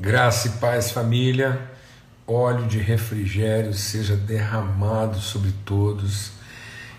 Graça 0.00 0.46
e 0.46 0.50
paz, 0.52 0.92
família. 0.92 1.60
Óleo 2.24 2.68
de 2.68 2.78
refrigério 2.78 3.74
seja 3.74 4.14
derramado 4.14 5.18
sobre 5.18 5.52
todos. 5.64 6.30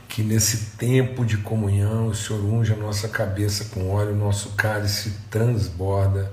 Que 0.09 0.22
nesse 0.22 0.75
tempo 0.75 1.25
de 1.25 1.38
comunhão 1.38 2.08
o 2.08 2.14
Senhor 2.14 2.43
unja 2.43 2.74
a 2.74 2.77
nossa 2.77 3.08
cabeça 3.08 3.74
com 3.74 3.90
óleo, 3.90 4.14
nosso 4.14 4.50
cálice 4.50 5.14
transborda. 5.32 6.30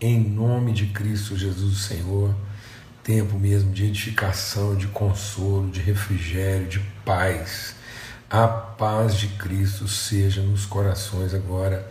Em 0.00 0.20
nome 0.20 0.70
de 0.70 0.86
Cristo 0.86 1.36
Jesus, 1.36 1.78
Senhor. 1.78 2.32
Tempo 3.02 3.36
mesmo 3.36 3.72
de 3.72 3.86
edificação, 3.86 4.76
de 4.76 4.86
consolo, 4.86 5.68
de 5.72 5.80
refrigério, 5.80 6.68
de 6.68 6.78
paz. 7.04 7.74
A 8.30 8.46
paz 8.46 9.16
de 9.16 9.26
Cristo 9.26 9.88
seja 9.88 10.40
nos 10.40 10.66
corações 10.66 11.34
agora. 11.34 11.90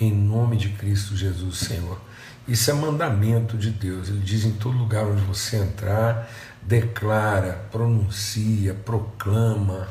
Em 0.00 0.12
nome 0.12 0.56
de 0.56 0.70
Cristo 0.70 1.16
Jesus, 1.16 1.58
Senhor. 1.58 2.00
Isso 2.46 2.70
é 2.70 2.74
mandamento 2.74 3.56
de 3.56 3.70
Deus. 3.70 4.08
Ele 4.08 4.20
diz 4.20 4.44
em 4.44 4.52
todo 4.52 4.76
lugar 4.76 5.06
onde 5.06 5.22
você 5.22 5.56
entrar, 5.56 6.30
declara, 6.60 7.66
pronuncia, 7.70 8.74
proclama 8.74 9.88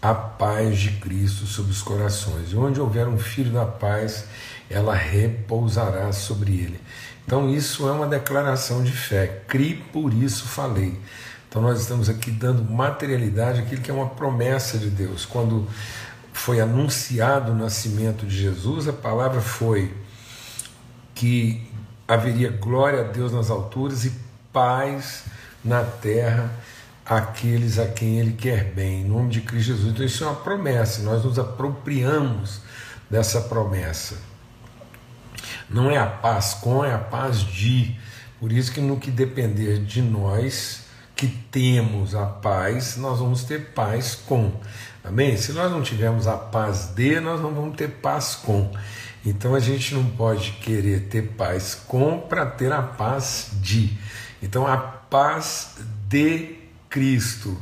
a 0.00 0.14
paz 0.14 0.78
de 0.78 0.90
Cristo 0.92 1.46
sobre 1.46 1.72
os 1.72 1.82
corações. 1.82 2.52
E 2.52 2.56
onde 2.56 2.80
houver 2.80 3.08
um 3.08 3.18
filho 3.18 3.50
da 3.50 3.64
paz, 3.64 4.26
ela 4.70 4.94
repousará 4.94 6.12
sobre 6.12 6.52
ele. 6.52 6.80
Então, 7.26 7.48
isso 7.48 7.88
é 7.88 7.92
uma 7.92 8.06
declaração 8.06 8.84
de 8.84 8.92
fé. 8.92 9.42
Cri, 9.48 9.74
por 9.92 10.12
isso 10.12 10.46
falei. 10.46 11.00
Então, 11.48 11.62
nós 11.62 11.80
estamos 11.80 12.08
aqui 12.08 12.30
dando 12.30 12.62
materialidade 12.70 13.60
àquilo 13.60 13.80
que 13.80 13.90
é 13.90 13.94
uma 13.94 14.10
promessa 14.10 14.78
de 14.78 14.90
Deus. 14.90 15.24
Quando 15.24 15.66
foi 16.32 16.60
anunciado 16.60 17.52
o 17.52 17.54
nascimento 17.54 18.26
de 18.26 18.36
Jesus, 18.36 18.86
a 18.86 18.92
palavra 18.92 19.40
foi 19.40 19.92
que 21.14 21.66
haveria 22.06 22.50
glória 22.50 23.00
a 23.00 23.04
Deus 23.04 23.32
nas 23.32 23.50
alturas 23.50 24.04
e 24.04 24.12
paz 24.52 25.24
na 25.64 25.82
terra 25.82 26.50
àqueles 27.04 27.78
a 27.78 27.86
quem 27.86 28.18
Ele 28.18 28.32
quer 28.32 28.72
bem, 28.72 29.02
em 29.02 29.04
nome 29.04 29.30
de 29.30 29.40
Cristo 29.40 29.68
Jesus. 29.68 29.92
Então, 29.92 30.06
isso 30.06 30.24
é 30.24 30.26
uma 30.26 30.36
promessa, 30.36 31.02
nós 31.02 31.24
nos 31.24 31.38
apropriamos 31.38 32.60
dessa 33.10 33.40
promessa. 33.42 34.16
Não 35.68 35.90
é 35.90 35.98
a 35.98 36.06
paz 36.06 36.54
com, 36.54 36.84
é 36.84 36.94
a 36.94 36.98
paz 36.98 37.40
de. 37.40 37.96
Por 38.38 38.52
isso 38.52 38.72
que 38.72 38.80
no 38.80 38.98
que 38.98 39.10
depender 39.10 39.78
de 39.78 40.02
nós, 40.02 40.84
que 41.16 41.26
temos 41.26 42.14
a 42.14 42.26
paz, 42.26 42.96
nós 42.96 43.18
vamos 43.18 43.44
ter 43.44 43.72
paz 43.72 44.14
com. 44.14 44.52
Amém? 45.02 45.36
Se 45.36 45.52
nós 45.52 45.70
não 45.70 45.82
tivermos 45.82 46.26
a 46.26 46.36
paz 46.36 46.88
de, 46.94 47.20
nós 47.20 47.40
não 47.40 47.54
vamos 47.54 47.76
ter 47.76 47.88
paz 47.88 48.34
com. 48.34 48.70
Então 49.24 49.54
a 49.54 49.60
gente 49.60 49.94
não 49.94 50.04
pode 50.04 50.52
querer 50.52 51.08
ter 51.08 51.22
paz 51.22 51.74
com 51.74 52.18
para 52.18 52.44
ter 52.44 52.72
a 52.72 52.82
paz 52.82 53.50
de. 53.54 53.96
Então 54.42 54.66
a 54.66 54.76
paz 54.76 55.76
de 56.08 56.56
Cristo 56.90 57.56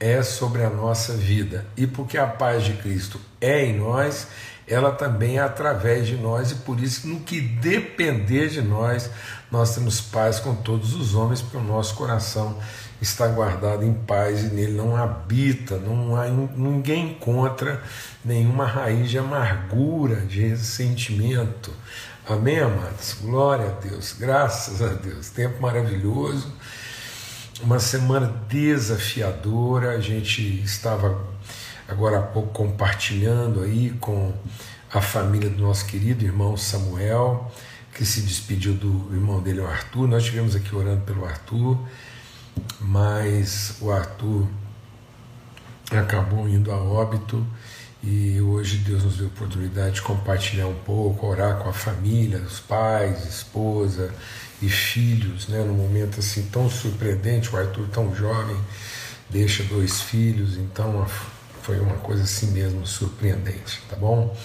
é 0.00 0.22
sobre 0.22 0.64
a 0.64 0.70
nossa 0.70 1.14
vida. 1.14 1.66
E 1.76 1.86
porque 1.86 2.18
a 2.18 2.26
paz 2.26 2.64
de 2.64 2.72
Cristo 2.74 3.20
é 3.40 3.64
em 3.64 3.78
nós, 3.78 4.26
ela 4.66 4.90
também 4.90 5.38
é 5.38 5.42
através 5.42 6.06
de 6.06 6.16
nós, 6.16 6.50
e 6.50 6.56
por 6.56 6.80
isso, 6.80 7.06
no 7.06 7.20
que 7.20 7.40
depender 7.40 8.48
de 8.48 8.62
nós, 8.62 9.10
nós 9.50 9.74
temos 9.74 10.00
paz 10.00 10.40
com 10.40 10.54
todos 10.54 10.94
os 10.94 11.14
homens, 11.14 11.40
porque 11.40 11.56
o 11.56 11.62
nosso 11.62 11.94
coração 11.94 12.58
está 13.04 13.28
guardado 13.28 13.84
em 13.84 13.92
paz 13.92 14.42
e 14.44 14.46
nele 14.48 14.72
não 14.72 14.96
habita, 14.96 15.76
não 15.76 16.16
há 16.16 16.26
ninguém 16.26 17.10
encontra 17.10 17.82
nenhuma 18.24 18.64
raiz 18.64 19.10
de 19.10 19.18
amargura, 19.18 20.16
de 20.22 20.40
ressentimento. 20.40 21.70
Amém, 22.26 22.58
amados? 22.58 23.16
Glória 23.20 23.66
a 23.66 23.80
Deus, 23.86 24.16
graças 24.18 24.80
a 24.80 24.88
Deus. 24.88 25.28
Tempo 25.28 25.60
maravilhoso, 25.60 26.50
uma 27.60 27.78
semana 27.78 28.26
desafiadora. 28.48 29.90
A 29.90 30.00
gente 30.00 30.62
estava 30.62 31.22
agora 31.86 32.18
há 32.18 32.22
pouco 32.22 32.48
compartilhando 32.52 33.62
aí 33.62 33.90
com 34.00 34.32
a 34.92 35.02
família 35.02 35.50
do 35.50 35.62
nosso 35.62 35.84
querido 35.84 36.24
irmão 36.24 36.56
Samuel, 36.56 37.52
que 37.92 38.06
se 38.06 38.22
despediu 38.22 38.72
do 38.72 39.14
irmão 39.14 39.42
dele, 39.42 39.60
o 39.60 39.66
Arthur. 39.66 40.08
Nós 40.08 40.22
estivemos 40.22 40.56
aqui 40.56 40.74
orando 40.74 41.02
pelo 41.02 41.26
Arthur 41.26 41.78
mas 42.80 43.76
o 43.80 43.90
Arthur 43.90 44.46
acabou 45.90 46.48
indo 46.48 46.70
a 46.70 46.76
óbito 46.76 47.46
e 48.02 48.40
hoje 48.40 48.78
Deus 48.78 49.02
nos 49.02 49.16
deu 49.16 49.26
a 49.26 49.28
oportunidade 49.28 49.96
de 49.96 50.02
compartilhar 50.02 50.66
um 50.66 50.74
pouco, 50.74 51.26
orar 51.26 51.56
com 51.56 51.68
a 51.70 51.72
família, 51.72 52.38
os 52.38 52.60
pais, 52.60 53.24
esposa 53.24 54.12
e 54.60 54.68
filhos, 54.68 55.48
né, 55.48 55.64
num 55.64 55.74
momento 55.74 56.20
assim 56.20 56.42
tão 56.52 56.68
surpreendente, 56.68 57.54
o 57.54 57.58
Arthur 57.58 57.88
tão 57.88 58.14
jovem, 58.14 58.56
deixa 59.30 59.62
dois 59.64 60.02
filhos, 60.02 60.56
então 60.56 61.06
foi 61.62 61.80
uma 61.80 61.96
coisa 61.96 62.24
assim 62.24 62.50
mesmo 62.50 62.86
surpreendente, 62.86 63.80
tá 63.88 63.96
bom? 63.96 64.36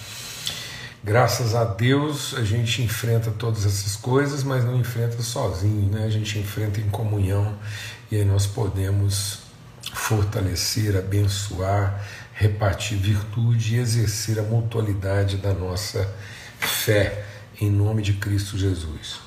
Graças 1.04 1.54
a 1.54 1.64
Deus 1.64 2.34
a 2.34 2.44
gente 2.44 2.82
enfrenta 2.82 3.30
todas 3.30 3.64
essas 3.64 3.96
coisas, 3.96 4.42
mas 4.42 4.64
não 4.64 4.78
enfrenta 4.78 5.22
sozinho, 5.22 5.90
né? 5.90 6.04
A 6.04 6.10
gente 6.10 6.38
enfrenta 6.38 6.80
em 6.80 6.88
comunhão 6.90 7.58
e 8.10 8.16
aí 8.16 8.24
nós 8.24 8.46
podemos 8.46 9.40
fortalecer, 9.94 10.96
abençoar, 10.96 12.04
repartir 12.34 12.98
virtude 12.98 13.76
e 13.76 13.78
exercer 13.78 14.38
a 14.38 14.42
mutualidade 14.42 15.36
da 15.36 15.54
nossa 15.54 16.12
fé 16.58 17.24
em 17.60 17.70
nome 17.70 18.02
de 18.02 18.14
Cristo 18.14 18.58
Jesus. 18.58 19.20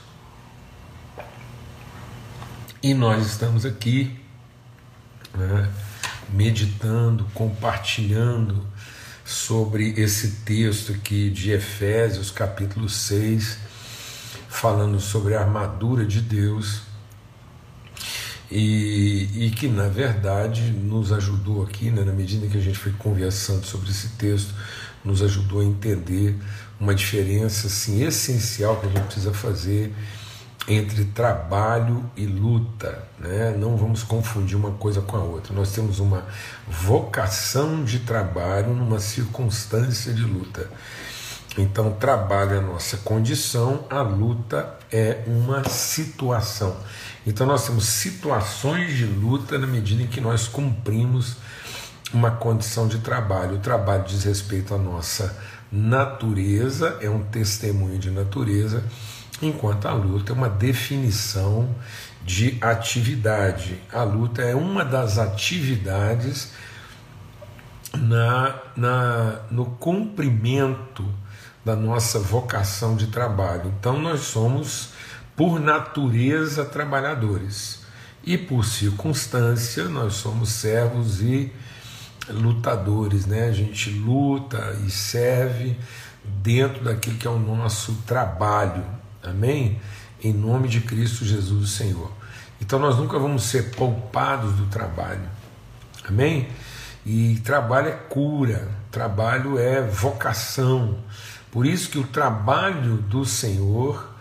E 2.82 2.94
nós 2.94 3.26
estamos 3.26 3.66
aqui 3.66 4.20
né, 5.34 5.72
meditando, 6.30 7.26
compartilhando 7.34 8.68
sobre 9.24 9.94
esse 9.98 10.42
texto 10.44 10.92
aqui 10.92 11.30
de 11.30 11.52
Efésios, 11.52 12.30
capítulo 12.30 12.90
6, 12.90 13.58
falando 14.50 15.00
sobre 15.00 15.36
a 15.36 15.40
armadura 15.40 16.06
de 16.06 16.20
Deus 16.20 16.82
e, 18.56 19.48
e 19.48 19.50
que 19.50 19.68
na 19.68 19.88
verdade 19.88 20.62
nos 20.72 21.12
ajudou 21.12 21.64
aqui, 21.64 21.90
né, 21.90 22.04
na 22.04 22.14
medida 22.14 22.46
que 22.48 22.58
a 22.58 22.62
gente 22.62 22.78
foi 22.78 22.92
conversando 22.92 23.66
sobre 23.66 23.90
esse 23.90 24.10
texto, 24.10 24.54
nos 25.04 25.24
ajudou 25.24 25.62
a 25.62 25.64
entender 25.66 26.36
uma 26.80 26.94
diferença 26.94 27.66
assim, 27.66 28.04
essencial 28.04 28.80
que 28.80 28.86
a 28.86 28.90
gente 28.90 29.06
precisa 29.06 29.34
fazer 29.34 29.92
entre 30.68 31.06
trabalho 31.06 32.10
e 32.16 32.28
luta. 32.28 33.04
Né? 33.20 33.56
Não 33.58 33.76
vamos 33.76 34.04
confundir 34.04 34.56
uma 34.56 34.72
coisa 34.72 35.02
com 35.02 35.18
a 35.18 35.22
outra. 35.22 35.54
Nós 35.54 35.72
temos 35.72 36.00
uma 36.00 36.24
vocação 36.68 37.84
de 37.84 38.00
trabalho 38.00 38.74
numa 38.74 39.00
circunstância 39.00 40.14
de 40.14 40.24
luta. 40.24 40.70
Então, 41.58 41.92
trabalho 41.92 42.54
é 42.54 42.58
a 42.58 42.62
nossa 42.62 42.98
condição, 42.98 43.86
a 43.90 44.02
luta 44.02 44.78
é 44.92 45.24
uma 45.28 45.64
situação. 45.68 46.76
Então, 47.26 47.48
nós 47.48 47.66
temos 47.66 47.86
situações 47.86 48.98
de 48.98 49.06
luta 49.06 49.58
na 49.58 49.68
medida 49.68 50.04
em 50.04 50.08
que 50.08 50.20
nós 50.20 50.48
cumprimos 50.48 51.38
uma 52.14 52.32
condição 52.32 52.88
de 52.88 53.00
trabalho. 53.00 53.56
O 53.56 53.60
trabalho 53.60 54.04
diz 54.04 54.24
respeito 54.24 54.74
à 54.74 54.78
nossa 54.78 55.36
natureza, 55.72 56.98
é 57.02 57.10
um 57.10 57.24
testemunho 57.24 57.98
de 57.98 58.12
natureza, 58.12 58.84
enquanto 59.42 59.88
a 59.88 59.94
luta 59.94 60.32
é 60.32 60.36
uma 60.36 60.50
definição 60.50 61.74
de 62.24 62.58
atividade. 62.62 63.82
A 63.92 64.04
luta 64.04 64.42
é 64.42 64.54
uma 64.54 64.86
das 64.86 65.18
atividades 65.18 66.52
na, 67.94 68.56
na, 68.76 69.40
no 69.50 69.66
cumprimento 69.66 71.06
da 71.66 71.76
nossa 71.76 72.20
vocação 72.20 72.96
de 72.96 73.08
trabalho. 73.08 73.74
Então, 73.80 74.00
nós 74.00 74.22
somos, 74.22 74.90
por 75.36 75.60
natureza, 75.60 76.66
trabalhadores. 76.66 77.82
E 78.24 78.38
por 78.38 78.64
circunstância, 78.64 79.86
nós 79.86 80.14
somos 80.14 80.50
servos 80.50 81.22
e 81.22 81.52
lutadores, 82.30 83.26
né? 83.26 83.48
A 83.48 83.52
gente 83.52 83.90
luta 83.90 84.78
e 84.86 84.90
serve 84.90 85.78
dentro 86.24 86.84
daquilo 86.84 87.18
que 87.18 87.28
é 87.28 87.30
o 87.30 87.40
nosso 87.40 87.94
trabalho. 88.06 88.86
Amém? 89.22 89.82
Em 90.24 90.32
nome 90.32 90.70
de 90.70 90.80
Cristo 90.80 91.26
Jesus, 91.26 91.64
o 91.64 91.68
Senhor. 91.68 92.12
Então 92.62 92.80
nós 92.80 92.98
nunca 92.98 93.20
vamos 93.20 93.44
ser 93.44 93.72
poupados 93.72 94.54
do 94.54 94.68
trabalho. 94.68 95.28
Amém? 96.08 96.48
E 97.06 97.42
trabalho 97.44 97.90
é 97.90 97.92
cura, 97.92 98.70
trabalho 98.90 99.60
é 99.60 99.82
vocação, 99.82 100.98
por 101.54 101.66
isso 101.66 101.90
que 101.90 102.00
o 102.00 102.08
trabalho 102.08 102.96
do 102.96 103.26
Senhor, 103.26 104.13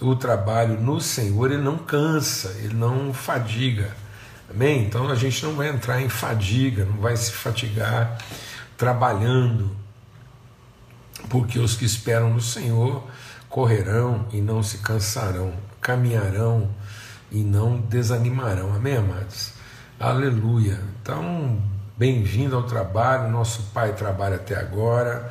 o 0.00 0.16
trabalho 0.16 0.80
no 0.80 1.00
Senhor, 1.00 1.50
ele 1.50 1.62
não 1.62 1.78
cansa, 1.78 2.56
ele 2.62 2.74
não 2.74 3.12
fadiga. 3.12 3.94
Amém? 4.50 4.84
Então 4.84 5.08
a 5.08 5.14
gente 5.14 5.42
não 5.44 5.54
vai 5.54 5.68
entrar 5.68 6.00
em 6.00 6.08
fadiga, 6.08 6.84
não 6.84 6.98
vai 6.98 7.16
se 7.16 7.32
fatigar 7.32 8.18
trabalhando, 8.76 9.74
porque 11.28 11.58
os 11.58 11.76
que 11.76 11.84
esperam 11.84 12.30
no 12.30 12.40
Senhor 12.40 13.04
correrão 13.48 14.26
e 14.32 14.40
não 14.40 14.62
se 14.62 14.78
cansarão. 14.78 15.52
caminharão 15.80 16.70
e 17.30 17.38
não 17.38 17.78
desanimarão. 17.78 18.74
Amém, 18.74 18.96
amados? 18.96 19.52
Aleluia. 20.00 20.80
Então, 21.00 21.62
bem-vindo 21.96 22.56
ao 22.56 22.62
trabalho. 22.62 23.30
Nosso 23.30 23.64
Pai 23.74 23.92
trabalha 23.92 24.36
até 24.36 24.56
agora. 24.56 25.30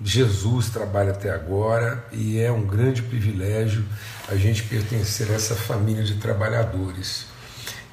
Jesus 0.00 0.70
trabalha 0.70 1.10
até 1.10 1.30
agora 1.30 2.06
e 2.12 2.38
é 2.38 2.52
um 2.52 2.64
grande 2.64 3.02
privilégio 3.02 3.84
a 4.28 4.36
gente 4.36 4.62
pertencer 4.62 5.30
a 5.30 5.34
essa 5.34 5.56
família 5.56 6.04
de 6.04 6.14
trabalhadores. 6.16 7.26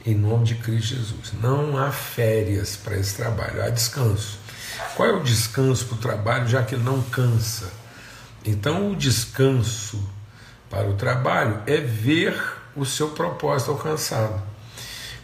Em 0.06 0.14
nome 0.14 0.46
de 0.46 0.56
Cristo 0.56 0.96
Jesus. 0.96 1.34
Não 1.42 1.78
há 1.78 1.92
férias 1.92 2.76
para 2.76 2.96
esse 2.96 3.16
trabalho, 3.16 3.64
há 3.64 3.70
descanso. 3.70 4.38
Qual 4.96 5.10
é 5.10 5.14
o 5.14 5.24
descanso 5.24 5.86
para 5.86 5.96
o 5.96 6.00
trabalho, 6.00 6.48
já 6.48 6.62
que 6.62 6.76
ele 6.76 6.84
não 6.84 7.02
cansa? 7.02 7.72
Então, 8.46 8.92
o 8.92 8.96
descanso 8.96 10.08
para 10.70 10.88
o 10.88 10.94
trabalho 10.94 11.62
é 11.66 11.78
ver 11.78 12.40
o 12.76 12.86
seu 12.86 13.10
propósito 13.10 13.72
alcançado. 13.72 14.44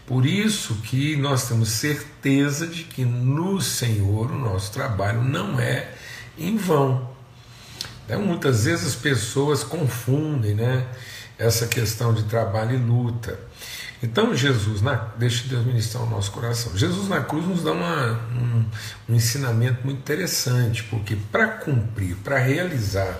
Por 0.07 0.25
isso 0.25 0.75
que 0.83 1.15
nós 1.15 1.47
temos 1.47 1.69
certeza 1.69 2.65
de 2.65 2.83
que 2.83 3.05
no 3.05 3.61
Senhor 3.61 4.31
o 4.31 4.37
nosso 4.37 4.71
trabalho 4.71 5.21
não 5.23 5.59
é 5.59 5.93
em 6.37 6.57
vão. 6.57 7.09
Então, 8.05 8.21
muitas 8.21 8.65
vezes 8.65 8.87
as 8.87 8.95
pessoas 8.95 9.63
confundem 9.63 10.55
né, 10.55 10.85
essa 11.37 11.67
questão 11.67 12.13
de 12.13 12.23
trabalho 12.23 12.75
e 12.75 12.77
luta. 12.77 13.39
Então, 14.03 14.35
Jesus, 14.35 14.81
na, 14.81 14.95
deixa 15.15 15.47
Deus 15.47 15.63
ministrar 15.63 16.03
o 16.03 16.09
nosso 16.09 16.31
coração. 16.31 16.75
Jesus 16.75 17.07
na 17.07 17.21
cruz 17.21 17.45
nos 17.45 17.63
dá 17.63 17.71
uma, 17.71 18.19
um, 18.35 18.65
um 19.07 19.15
ensinamento 19.15 19.85
muito 19.85 19.99
interessante, 19.99 20.83
porque 20.83 21.15
para 21.31 21.47
cumprir, 21.47 22.15
para 22.17 22.39
realizar 22.39 23.15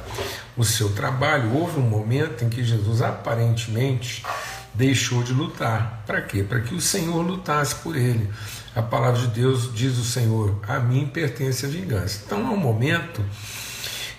o 0.58 0.63
seu 0.63 0.90
trabalho, 0.90 1.54
houve 1.54 1.80
um 1.80 1.88
momento 1.88 2.44
em 2.44 2.50
que 2.50 2.63
Jesus 2.63 3.02
aparentemente 3.02 4.25
deixou 4.74 5.22
de 5.22 5.34
lutar. 5.34 6.04
Para 6.08 6.22
quê? 6.22 6.42
Para 6.42 6.62
que 6.62 6.74
o 6.74 6.81
Senhor 6.81 7.22
lutasse 7.22 7.75
por 7.75 7.96
ele. 7.96 8.28
A 8.76 8.82
palavra 8.82 9.20
de 9.20 9.28
Deus 9.28 9.74
diz 9.74 9.98
o 9.98 10.04
Senhor: 10.04 10.60
a 10.68 10.80
mim 10.80 11.06
pertence 11.08 11.66
a 11.66 11.70
vingança. 11.70 12.22
Então 12.26 12.40
é 12.40 12.50
um 12.50 12.58
momento 12.58 13.24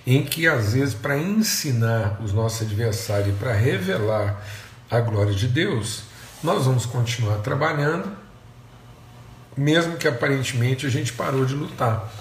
em 0.07 0.23
que, 0.23 0.47
às 0.47 0.75
vezes, 0.75 0.95
para 0.95 1.17
ensinar 1.17 2.21
os 2.23 2.33
nossos 2.33 2.63
adversários 2.63 3.37
para 3.39 3.53
revelar 3.53 4.43
a 4.91 5.01
glória 5.01 5.33
de 5.33 5.49
Deus, 5.49 6.03
nós 6.43 6.67
vamos 6.67 6.85
continuar 6.85 7.37
trabalhando, 7.39 8.11
mesmo 9.57 9.97
que 9.97 10.09
aparentemente 10.09 10.87
a 10.87 10.91
gente 10.91 11.13
parou 11.13 11.47
de 11.47 11.55
lutar, 11.55 12.13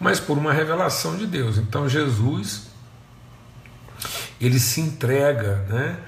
mas 0.00 0.18
por 0.18 0.38
uma 0.38 0.52
revelação 0.52 1.16
de 1.16 1.26
Deus. 1.26 1.58
Então 1.58 1.88
Jesus 1.88 2.68
ele 4.40 4.58
se 4.58 4.80
entrega, 4.80 5.56
né? 5.68 5.98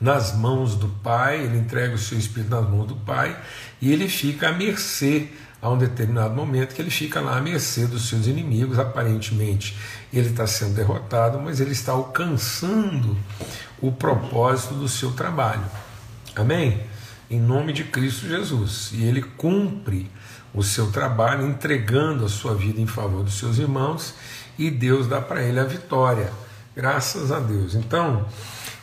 nas 0.00 0.34
mãos 0.34 0.74
do 0.74 0.88
Pai, 0.88 1.44
ele 1.44 1.56
entrega 1.56 1.94
o 1.94 1.98
seu 1.98 2.18
espírito 2.18 2.50
nas 2.50 2.68
mãos 2.68 2.88
do 2.88 2.96
Pai 2.96 3.40
e 3.82 3.92
ele 3.92 4.08
fica 4.08 4.50
à 4.50 4.52
mercê 4.52 5.28
a 5.60 5.68
um 5.68 5.76
determinado 5.76 6.34
momento 6.34 6.72
que 6.72 6.80
ele 6.80 6.90
fica 6.90 7.20
lá 7.20 7.36
à 7.36 7.40
mercê 7.40 7.84
dos 7.84 8.08
seus 8.08 8.28
inimigos. 8.28 8.78
Aparentemente 8.78 9.76
ele 10.12 10.28
está 10.30 10.46
sendo 10.46 10.74
derrotado, 10.74 11.40
mas 11.40 11.60
ele 11.60 11.72
está 11.72 11.90
alcançando 11.90 13.16
o 13.80 13.90
propósito 13.90 14.74
do 14.74 14.88
seu 14.88 15.10
trabalho. 15.10 15.64
Amém? 16.36 16.80
Em 17.28 17.40
nome 17.40 17.72
de 17.72 17.82
Cristo 17.82 18.28
Jesus. 18.28 18.90
E 18.92 19.02
ele 19.02 19.20
cumpre 19.20 20.08
o 20.54 20.62
seu 20.62 20.92
trabalho 20.92 21.46
entregando 21.46 22.24
a 22.24 22.28
sua 22.28 22.54
vida 22.54 22.80
em 22.80 22.86
favor 22.86 23.24
dos 23.24 23.34
seus 23.34 23.58
irmãos 23.58 24.14
e 24.56 24.70
Deus 24.70 25.08
dá 25.08 25.20
para 25.20 25.42
ele 25.42 25.58
a 25.58 25.64
vitória. 25.64 26.32
Graças 26.76 27.32
a 27.32 27.40
Deus. 27.40 27.74
Então, 27.74 28.26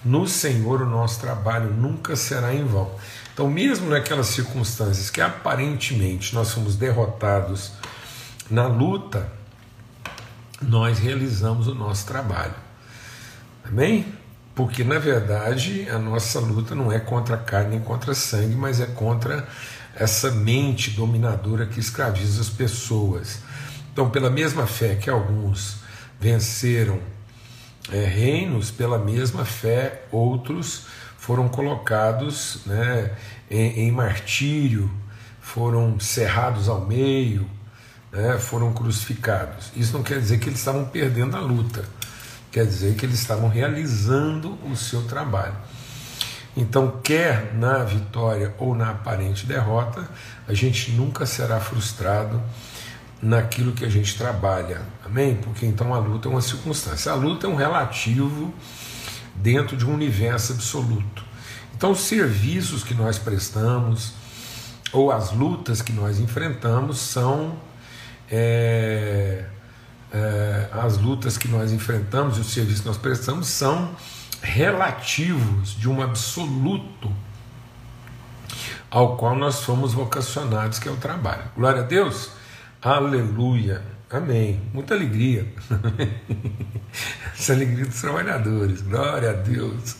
no 0.03 0.27
Senhor 0.27 0.81
o 0.81 0.85
nosso 0.85 1.19
trabalho 1.21 1.71
nunca 1.71 2.15
será 2.15 2.53
em 2.53 2.65
vão. 2.65 2.91
Então, 3.39 3.49
mesmo 3.49 3.89
naquelas 3.89 4.27
circunstâncias 4.27 5.09
que 5.09 5.21
aparentemente 5.21 6.35
nós 6.35 6.49
somos 6.49 6.75
derrotados 6.75 7.71
na 8.51 8.67
luta, 8.67 9.31
nós 10.61 10.99
realizamos 10.99 11.65
o 11.65 11.73
nosso 11.73 12.05
trabalho. 12.05 12.55
Amém? 13.63 14.13
Porque 14.53 14.83
na 14.83 14.99
verdade 14.99 15.89
a 15.89 15.97
nossa 15.97 16.41
luta 16.41 16.75
não 16.75 16.91
é 16.91 16.99
contra 16.99 17.35
a 17.35 17.37
carne 17.37 17.77
nem 17.77 17.79
contra 17.79 18.13
sangue, 18.13 18.57
mas 18.57 18.81
é 18.81 18.87
contra 18.87 19.47
essa 19.95 20.31
mente 20.31 20.91
dominadora 20.91 21.65
que 21.65 21.79
escraviza 21.79 22.41
as 22.41 22.49
pessoas. 22.49 23.39
Então, 23.93 24.09
pela 24.09 24.29
mesma 24.29 24.67
fé 24.67 24.95
que 24.95 25.09
alguns 25.09 25.77
venceram 26.19 26.99
é, 27.89 28.03
reinos, 28.03 28.69
pela 28.69 28.99
mesma 28.99 29.45
fé, 29.45 30.03
outros 30.11 30.87
foram 31.29 31.47
colocados 31.47 32.61
né, 32.65 33.11
em, 33.51 33.81
em 33.81 33.91
martírio, 33.91 34.89
foram 35.39 35.99
cerrados 35.99 36.67
ao 36.67 36.87
meio, 36.87 37.47
né, 38.11 38.39
foram 38.39 38.73
crucificados. 38.73 39.71
Isso 39.75 39.93
não 39.93 40.01
quer 40.01 40.19
dizer 40.19 40.39
que 40.39 40.49
eles 40.49 40.57
estavam 40.57 40.85
perdendo 40.85 41.37
a 41.37 41.39
luta, 41.39 41.85
quer 42.51 42.65
dizer 42.65 42.95
que 42.95 43.05
eles 43.05 43.19
estavam 43.19 43.47
realizando 43.47 44.57
o 44.67 44.75
seu 44.75 45.03
trabalho. 45.03 45.53
Então, 46.57 46.99
quer 47.03 47.53
na 47.53 47.83
vitória 47.83 48.55
ou 48.57 48.73
na 48.73 48.89
aparente 48.89 49.45
derrota, 49.45 50.09
a 50.47 50.53
gente 50.55 50.93
nunca 50.93 51.27
será 51.27 51.59
frustrado 51.59 52.41
naquilo 53.21 53.73
que 53.73 53.85
a 53.85 53.89
gente 53.89 54.17
trabalha. 54.17 54.81
Amém? 55.05 55.35
Porque 55.35 55.67
então 55.67 55.93
a 55.93 55.99
luta 55.99 56.27
é 56.27 56.31
uma 56.31 56.41
circunstância. 56.41 57.11
A 57.11 57.15
luta 57.15 57.45
é 57.45 57.49
um 57.51 57.55
relativo 57.55 58.51
dentro 59.41 59.75
de 59.75 59.85
um 59.85 59.93
universo 59.93 60.53
absoluto. 60.53 61.23
Então, 61.75 61.91
os 61.91 62.01
serviços 62.01 62.83
que 62.83 62.93
nós 62.93 63.17
prestamos 63.17 64.13
ou 64.91 65.11
as 65.11 65.31
lutas 65.31 65.81
que 65.81 65.93
nós 65.93 66.19
enfrentamos 66.19 66.97
são 66.97 67.57
é, 68.29 69.45
é, 70.11 70.69
as 70.71 70.97
lutas 70.97 71.37
que 71.37 71.47
nós 71.47 71.71
enfrentamos 71.71 72.37
e 72.37 72.41
os 72.41 72.47
serviços 72.47 72.81
que 72.81 72.87
nós 72.87 72.97
prestamos 72.97 73.47
são 73.47 73.95
relativos 74.41 75.71
de 75.71 75.89
um 75.89 76.01
absoluto 76.01 77.11
ao 78.89 79.17
qual 79.17 79.35
nós 79.35 79.63
fomos 79.63 79.93
vocacionados, 79.93 80.79
que 80.79 80.89
é 80.89 80.91
o 80.91 80.97
trabalho. 80.97 81.43
Glória 81.55 81.81
a 81.81 81.85
Deus. 81.85 82.31
Aleluia. 82.81 83.98
Amém. 84.11 84.59
Muita 84.73 84.95
alegria. 84.95 85.47
Essa 87.37 87.53
alegria 87.53 87.85
dos 87.85 88.01
trabalhadores. 88.01 88.81
Glória 88.81 89.29
a 89.29 89.33
Deus. 89.33 89.95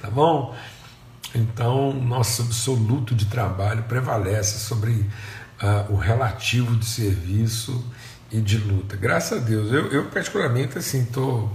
Tá 0.00 0.08
bom? 0.08 0.54
Então, 1.34 1.92
nosso 1.92 2.42
absoluto 2.42 3.14
de 3.14 3.26
trabalho 3.26 3.82
prevalece 3.84 4.58
sobre 4.58 4.92
uh, 4.92 5.92
o 5.92 5.96
relativo 5.96 6.76
de 6.76 6.86
serviço 6.86 7.84
e 8.30 8.40
de 8.40 8.56
luta. 8.56 8.96
Graças 8.96 9.42
a 9.42 9.44
Deus. 9.44 9.72
Eu, 9.72 9.90
eu 9.90 10.06
particularmente, 10.06 10.78
assim, 10.78 11.02
estou 11.02 11.52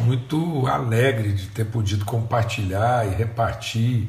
muito 0.00 0.66
alegre 0.66 1.32
de 1.32 1.48
ter 1.48 1.66
podido 1.66 2.04
compartilhar 2.06 3.06
e 3.06 3.14
repartir 3.14 4.08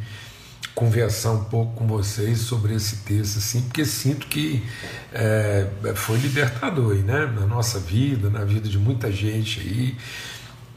conversar 0.77 1.31
um 1.31 1.43
pouco 1.45 1.73
com 1.73 1.87
vocês 1.87 2.37
sobre 2.37 2.75
esse 2.75 2.97
texto, 2.97 3.39
assim, 3.39 3.63
porque 3.63 3.83
sinto 3.83 4.27
que 4.27 4.63
é, 5.11 5.67
foi 5.95 6.19
libertador 6.19 6.93
né? 6.97 7.25
na 7.25 7.47
nossa 7.47 7.79
vida, 7.79 8.29
na 8.29 8.45
vida 8.45 8.69
de 8.69 8.77
muita 8.77 9.11
gente 9.11 9.59
aí. 9.59 9.97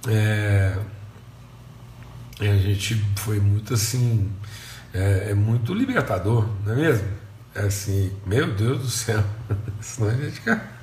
É, 0.09 0.75
a 2.41 2.57
gente 2.57 2.95
foi 3.17 3.41
muito 3.41 3.75
assim, 3.75 4.33
é, 4.95 5.33
é, 5.33 5.35
muito 5.35 5.75
libertador, 5.75 6.49
não 6.65 6.73
é 6.73 6.77
mesmo? 6.77 7.09
É 7.55 7.61
assim, 7.65 8.11
meu 8.25 8.55
Deus 8.55 8.79
do 8.79 8.89
céu, 8.89 9.23
senão 9.83 10.09
a 10.09 10.15
gente 10.15 10.41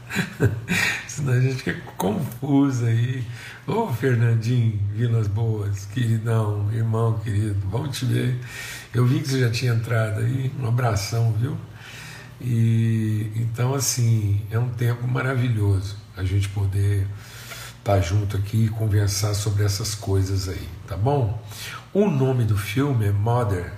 senão 1.08 1.34
a 1.34 1.40
gente 1.40 1.56
fica 1.56 1.80
confuso 1.96 2.86
aí. 2.86 3.24
Ô 3.66 3.88
Fernandinho, 3.88 4.80
Vilas 4.94 5.28
Boas, 5.28 5.86
queridão, 5.86 6.72
irmão 6.72 7.20
querido, 7.20 7.56
bom 7.66 7.88
te 7.88 8.06
ver. 8.06 8.40
Eu 8.94 9.06
vi 9.06 9.20
que 9.20 9.28
você 9.28 9.42
já 9.42 9.52
tinha 9.52 9.74
entrado 9.74 10.20
aí, 10.20 10.52
um 10.60 10.68
abração, 10.68 11.34
viu? 11.34 11.58
E 12.40 13.32
então 13.36 13.74
assim, 13.74 14.42
é 14.52 14.58
um 14.58 14.70
tempo 14.70 15.08
maravilhoso 15.08 15.98
a 16.16 16.24
gente 16.24 16.50
poder 16.50 17.08
estar 17.80 17.96
tá 17.96 18.02
junto 18.02 18.38
aqui 18.38 18.66
e 18.66 18.70
conversar 18.70 19.34
sobre 19.34 19.64
essas 19.64 19.96
coisas 19.96 20.48
aí, 20.48 20.68
tá 20.88 20.96
bom? 20.96 21.42
O 21.94 22.10
nome 22.10 22.44
do 22.44 22.58
filme 22.58 23.08
é 23.08 23.12
Mother, 23.12 23.74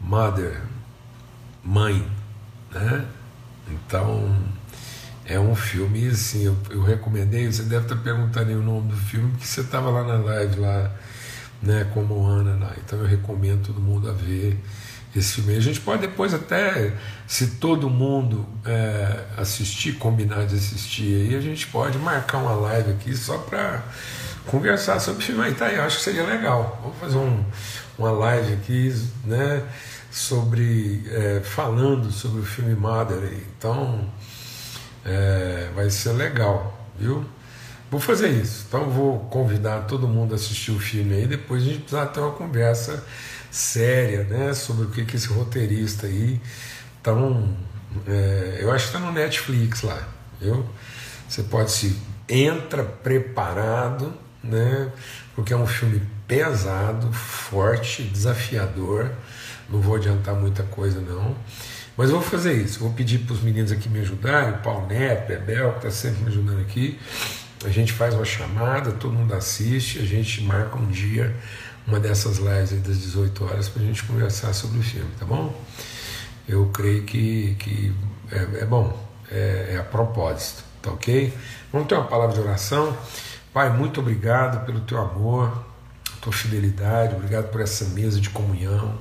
Mother, 0.00 0.60
mãe, 1.62 2.06
né? 2.72 3.06
Então, 3.68 4.36
é 5.26 5.38
um 5.38 5.54
filme 5.54 6.08
assim, 6.08 6.44
eu, 6.44 6.56
eu 6.70 6.82
recomendei, 6.82 7.50
você 7.50 7.62
deve 7.62 7.84
estar 7.84 7.96
perguntando 7.96 8.52
o 8.52 8.62
nome 8.62 8.88
do 8.88 8.96
filme, 8.96 9.30
porque 9.30 9.46
você 9.46 9.62
estava 9.62 9.90
lá 9.90 10.04
na 10.04 10.24
live 10.24 10.60
lá 10.60 10.90
né, 11.64 11.86
como 11.92 12.26
Ana 12.26 12.56
lá. 12.64 12.72
Então 12.84 12.98
eu 12.98 13.06
recomendo 13.06 13.66
todo 13.66 13.80
mundo 13.80 14.08
a 14.08 14.12
ver 14.12 14.58
esse 15.16 15.34
filme. 15.34 15.56
A 15.56 15.60
gente 15.60 15.80
pode 15.80 16.02
depois 16.02 16.34
até, 16.34 16.92
se 17.26 17.52
todo 17.52 17.88
mundo 17.88 18.46
é, 18.64 19.24
assistir, 19.36 19.94
combinar 19.94 20.46
de 20.46 20.56
assistir 20.56 21.22
aí, 21.22 21.34
a 21.34 21.40
gente 21.40 21.66
pode 21.68 21.98
marcar 21.98 22.38
uma 22.38 22.52
live 22.52 22.92
aqui 22.92 23.16
só 23.16 23.38
para 23.38 23.82
conversar 24.46 25.00
sobre 25.00 25.22
o 25.22 25.26
filme. 25.26 25.42
Aí 25.42 25.54
tá 25.54 25.66
aí, 25.66 25.78
acho 25.78 25.98
que 25.98 26.04
seria 26.04 26.24
legal. 26.24 26.78
Vamos 26.82 26.98
fazer 26.98 27.16
um, 27.16 27.44
uma 27.98 28.10
live 28.10 28.52
aqui, 28.54 28.94
né? 29.24 29.62
Sobre 30.10 31.02
é, 31.10 31.40
falando 31.42 32.12
sobre 32.12 32.40
o 32.40 32.44
filme 32.44 32.74
Mother. 32.74 33.32
Então 33.56 34.06
é, 35.04 35.68
vai 35.74 35.90
ser 35.90 36.12
legal, 36.12 36.88
viu? 36.98 37.24
Vou 37.90 38.00
fazer 38.00 38.28
isso. 38.30 38.64
Então 38.66 38.90
vou 38.90 39.20
convidar 39.30 39.82
todo 39.82 40.08
mundo 40.08 40.32
a 40.32 40.34
assistir 40.36 40.72
o 40.72 40.80
filme 40.80 41.14
aí. 41.14 41.26
Depois 41.26 41.62
a 41.62 41.66
gente 41.66 41.80
precisa 41.80 42.06
ter 42.06 42.20
uma 42.20 42.32
conversa 42.32 43.04
séria, 43.50 44.24
né? 44.24 44.52
Sobre 44.54 44.86
o 44.86 44.90
que, 44.90 45.04
que 45.04 45.16
esse 45.16 45.28
roteirista 45.28 46.06
aí 46.06 46.40
tão. 47.02 47.56
É, 48.08 48.58
eu 48.60 48.72
acho 48.72 48.90
que 48.90 48.96
está 48.96 48.98
no 48.98 49.12
Netflix 49.12 49.82
lá, 49.82 50.08
viu? 50.40 50.66
Você 51.28 51.42
pode 51.44 51.70
se 51.70 51.96
entra 52.28 52.82
preparado, 52.82 54.12
né? 54.42 54.90
Porque 55.36 55.52
é 55.52 55.56
um 55.56 55.66
filme 55.66 56.02
pesado, 56.26 57.12
forte, 57.12 58.02
desafiador. 58.02 59.10
Não 59.68 59.80
vou 59.80 59.96
adiantar 59.96 60.34
muita 60.34 60.62
coisa 60.64 61.00
não. 61.00 61.36
Mas 61.96 62.10
eu 62.10 62.18
vou 62.18 62.28
fazer 62.28 62.54
isso. 62.54 62.80
Vou 62.80 62.92
pedir 62.92 63.18
para 63.20 63.34
os 63.34 63.42
meninos 63.42 63.70
aqui 63.70 63.88
me 63.88 64.00
ajudarem, 64.00 64.54
o 64.54 64.58
Paulo 64.58 64.86
Neto, 64.86 65.28
Bebel, 65.28 65.72
que 65.72 65.86
está 65.86 65.90
sempre 65.90 66.22
me 66.22 66.28
ajudando 66.28 66.60
aqui. 66.60 66.98
A 67.64 67.68
gente 67.68 67.92
faz 67.92 68.14
uma 68.14 68.24
chamada, 68.24 68.92
todo 68.92 69.12
mundo 69.12 69.32
assiste, 69.34 69.98
a 69.98 70.04
gente 70.04 70.42
marca 70.42 70.76
um 70.76 70.86
dia, 70.88 71.34
uma 71.86 71.98
dessas 71.98 72.38
lives 72.38 72.72
aí 72.72 72.78
das 72.80 72.98
18 72.98 73.44
horas, 73.44 73.68
para 73.68 73.82
a 73.82 73.86
gente 73.86 74.02
conversar 74.04 74.52
sobre 74.52 74.80
o 74.80 74.82
filme, 74.82 75.10
tá 75.18 75.24
bom? 75.24 75.54
Eu 76.46 76.66
creio 76.66 77.04
que, 77.04 77.54
que 77.58 77.94
é, 78.30 78.62
é 78.62 78.64
bom, 78.66 78.98
é, 79.30 79.70
é 79.74 79.78
a 79.78 79.82
propósito, 79.82 80.62
tá 80.82 80.90
ok? 80.90 81.32
Vamos 81.72 81.88
ter 81.88 81.94
uma 81.94 82.06
palavra 82.06 82.34
de 82.34 82.40
oração. 82.40 82.94
Pai, 83.52 83.70
muito 83.70 84.00
obrigado 84.00 84.66
pelo 84.66 84.80
teu 84.80 84.98
amor, 85.00 85.64
tua 86.20 86.32
fidelidade, 86.32 87.14
obrigado 87.14 87.50
por 87.50 87.60
essa 87.60 87.84
mesa 87.86 88.20
de 88.20 88.28
comunhão, 88.28 88.98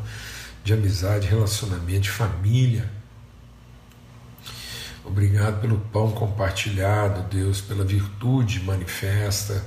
de 0.63 0.73
amizade, 0.73 1.27
relacionamento, 1.27 2.01
de 2.01 2.11
família. 2.11 2.89
Obrigado 5.03 5.59
pelo 5.59 5.77
pão 5.77 6.11
compartilhado, 6.11 7.23
Deus, 7.29 7.59
pela 7.59 7.83
virtude 7.83 8.61
manifesta. 8.61 9.63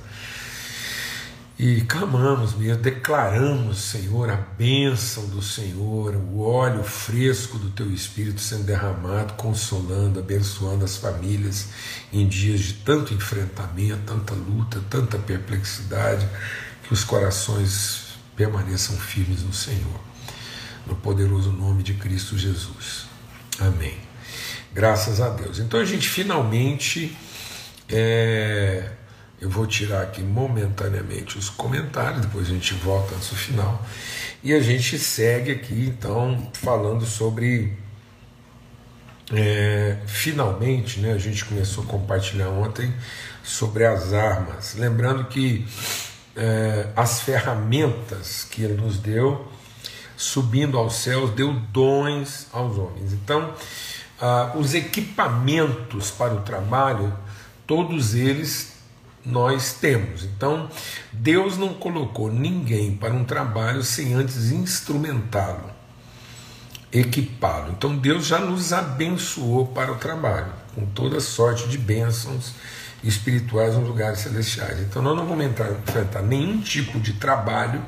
E 1.59 1.81
clamamos 1.81 2.53
mesmo, 2.53 2.83
declaramos, 2.83 3.79
Senhor, 3.79 4.29
a 4.29 4.35
bênção 4.35 5.27
do 5.27 5.41
Senhor, 5.41 6.15
o 6.15 6.41
óleo 6.41 6.83
fresco 6.83 7.57
do 7.57 7.71
Teu 7.71 7.91
Espírito 7.91 8.39
sendo 8.39 8.63
derramado, 8.63 9.33
consolando, 9.33 10.19
abençoando 10.19 10.85
as 10.85 10.97
famílias 10.97 11.69
em 12.13 12.27
dias 12.27 12.59
de 12.59 12.73
tanto 12.73 13.11
enfrentamento, 13.11 14.01
tanta 14.05 14.35
luta, 14.35 14.79
tanta 14.87 15.17
perplexidade, 15.17 16.29
que 16.83 16.93
os 16.93 17.03
corações 17.03 18.07
permaneçam 18.35 18.95
firmes 18.95 19.41
no 19.41 19.51
Senhor, 19.51 19.99
no 20.87 20.95
poderoso 20.95 21.51
nome 21.51 21.83
de 21.83 21.93
Cristo 21.93 22.37
Jesus. 22.37 23.05
Amém. 23.59 23.95
Graças 24.73 25.19
a 25.19 25.29
Deus. 25.29 25.59
Então 25.59 25.79
a 25.79 25.85
gente 25.85 26.07
finalmente. 26.07 27.15
É, 27.89 28.91
eu 29.39 29.49
vou 29.49 29.67
tirar 29.67 30.01
aqui 30.01 30.21
momentaneamente 30.21 31.37
os 31.37 31.47
comentários, 31.47 32.21
depois 32.21 32.47
a 32.47 32.51
gente 32.51 32.73
volta 32.73 33.13
antes 33.15 33.29
do 33.29 33.35
final. 33.35 33.85
E 34.43 34.51
a 34.51 34.59
gente 34.59 34.97
segue 34.97 35.51
aqui 35.51 35.85
então 35.87 36.51
falando 36.53 37.05
sobre. 37.05 37.73
É, 39.33 39.97
finalmente, 40.05 41.01
né, 41.01 41.11
a 41.11 41.17
gente 41.17 41.43
começou 41.43 41.83
a 41.83 41.87
compartilhar 41.87 42.49
ontem 42.49 42.93
sobre 43.43 43.85
as 43.85 44.13
armas. 44.13 44.75
Lembrando 44.75 45.25
que 45.25 45.67
é, 46.35 46.87
as 46.95 47.21
ferramentas 47.21 48.47
que 48.49 48.63
ele 48.63 48.79
nos 48.79 48.97
deu, 48.97 49.51
subindo 50.17 50.79
aos 50.79 50.95
céus, 50.95 51.29
deu 51.29 51.53
dons 51.53 52.47
aos 52.51 52.75
homens. 52.77 53.13
Então, 53.13 53.53
ah, 54.19 54.51
os 54.55 54.73
equipamentos 54.73 56.09
para 56.09 56.33
o 56.33 56.41
trabalho, 56.41 57.13
todos 57.67 58.15
eles 58.15 58.73
nós 59.23 59.73
temos. 59.73 60.23
Então, 60.23 60.69
Deus 61.13 61.55
não 61.57 61.73
colocou 61.73 62.31
ninguém 62.31 62.95
para 62.95 63.13
um 63.13 63.23
trabalho 63.23 63.83
sem 63.83 64.15
antes 64.15 64.51
instrumentá-lo, 64.51 65.69
equipá-lo. 66.91 67.73
Então, 67.77 67.95
Deus 67.95 68.25
já 68.25 68.39
nos 68.39 68.73
abençoou 68.73 69.67
para 69.67 69.91
o 69.91 69.97
trabalho, 69.97 70.51
com 70.73 70.85
toda 70.87 71.19
sorte 71.19 71.67
de 71.67 71.77
bênçãos 71.77 72.53
espirituais 73.03 73.75
nos 73.75 73.87
lugares 73.87 74.19
celestiais. 74.19 74.79
Então, 74.79 75.01
nós 75.03 75.15
não 75.15 75.27
vamos 75.27 75.45
entrar, 75.45 75.71
enfrentar 75.71 76.23
nenhum 76.23 76.59
tipo 76.59 76.99
de 76.99 77.13
trabalho 77.13 77.83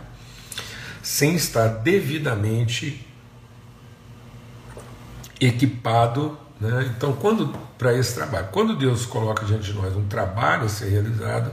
sem 1.09 1.33
estar 1.33 1.67
devidamente 1.67 3.03
equipado. 5.41 6.37
Né? 6.61 6.93
Então, 6.95 7.13
quando 7.13 7.47
para 7.79 7.97
esse 7.97 8.13
trabalho, 8.13 8.49
quando 8.51 8.75
Deus 8.75 9.07
coloca 9.07 9.43
diante 9.43 9.71
de 9.71 9.73
nós 9.73 9.95
um 9.95 10.07
trabalho 10.07 10.65
a 10.65 10.69
ser 10.69 10.89
realizado, 10.89 11.51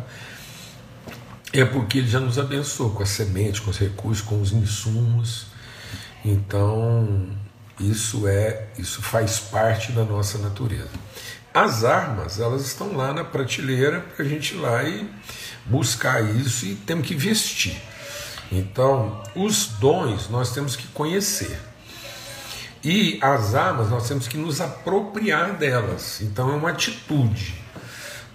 é 1.54 1.64
porque 1.64 1.96
Ele 1.98 2.06
já 2.06 2.20
nos 2.20 2.38
abençoou 2.38 2.90
com 2.90 3.02
a 3.02 3.06
semente, 3.06 3.62
com 3.62 3.70
os 3.70 3.78
recursos, 3.78 4.22
com 4.22 4.42
os 4.42 4.52
insumos. 4.52 5.46
Então, 6.22 7.26
isso 7.80 8.28
é, 8.28 8.66
isso 8.78 9.00
faz 9.00 9.38
parte 9.38 9.90
da 9.90 10.04
nossa 10.04 10.36
natureza. 10.36 10.90
As 11.54 11.82
armas, 11.82 12.38
elas 12.38 12.66
estão 12.66 12.94
lá 12.94 13.10
na 13.14 13.24
prateleira 13.24 14.00
para 14.00 14.22
a 14.22 14.28
gente 14.28 14.54
ir 14.54 14.58
lá 14.58 14.84
e 14.84 15.08
buscar 15.64 16.22
isso 16.22 16.66
e 16.66 16.74
temos 16.74 17.06
que 17.08 17.14
vestir. 17.14 17.80
Então, 18.50 19.22
os 19.34 19.66
dons 19.66 20.28
nós 20.28 20.52
temos 20.52 20.76
que 20.76 20.86
conhecer. 20.88 21.58
E 22.84 23.18
as 23.20 23.54
armas 23.56 23.90
nós 23.90 24.06
temos 24.06 24.28
que 24.28 24.36
nos 24.36 24.60
apropriar 24.60 25.56
delas. 25.56 26.20
Então 26.20 26.52
é 26.52 26.54
uma 26.54 26.70
atitude. 26.70 27.54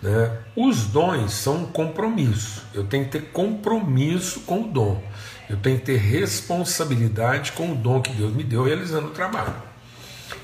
Né? 0.02 0.38
Os 0.56 0.88
dons 0.88 1.32
são 1.32 1.64
um 1.64 1.66
compromisso. 1.66 2.64
Eu 2.74 2.84
tenho 2.84 3.06
que 3.06 3.12
ter 3.12 3.32
compromisso 3.32 4.42
com 4.42 4.64
o 4.64 4.68
dom. 4.68 5.02
Eu 5.50 5.56
tenho 5.56 5.80
que 5.80 5.86
ter 5.86 5.98
responsabilidade 5.98 7.54
com 7.54 7.72
o 7.72 7.76
dom 7.76 8.02
que 8.02 8.12
Deus 8.12 8.34
me 8.34 8.44
deu 8.44 8.64
realizando 8.64 9.08
o 9.08 9.12
trabalho. 9.12 9.56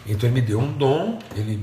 Então 0.06 0.30
ele 0.30 0.40
me 0.40 0.48
deu 0.48 0.60
um 0.60 0.72
dom, 0.72 1.20
ele 1.36 1.60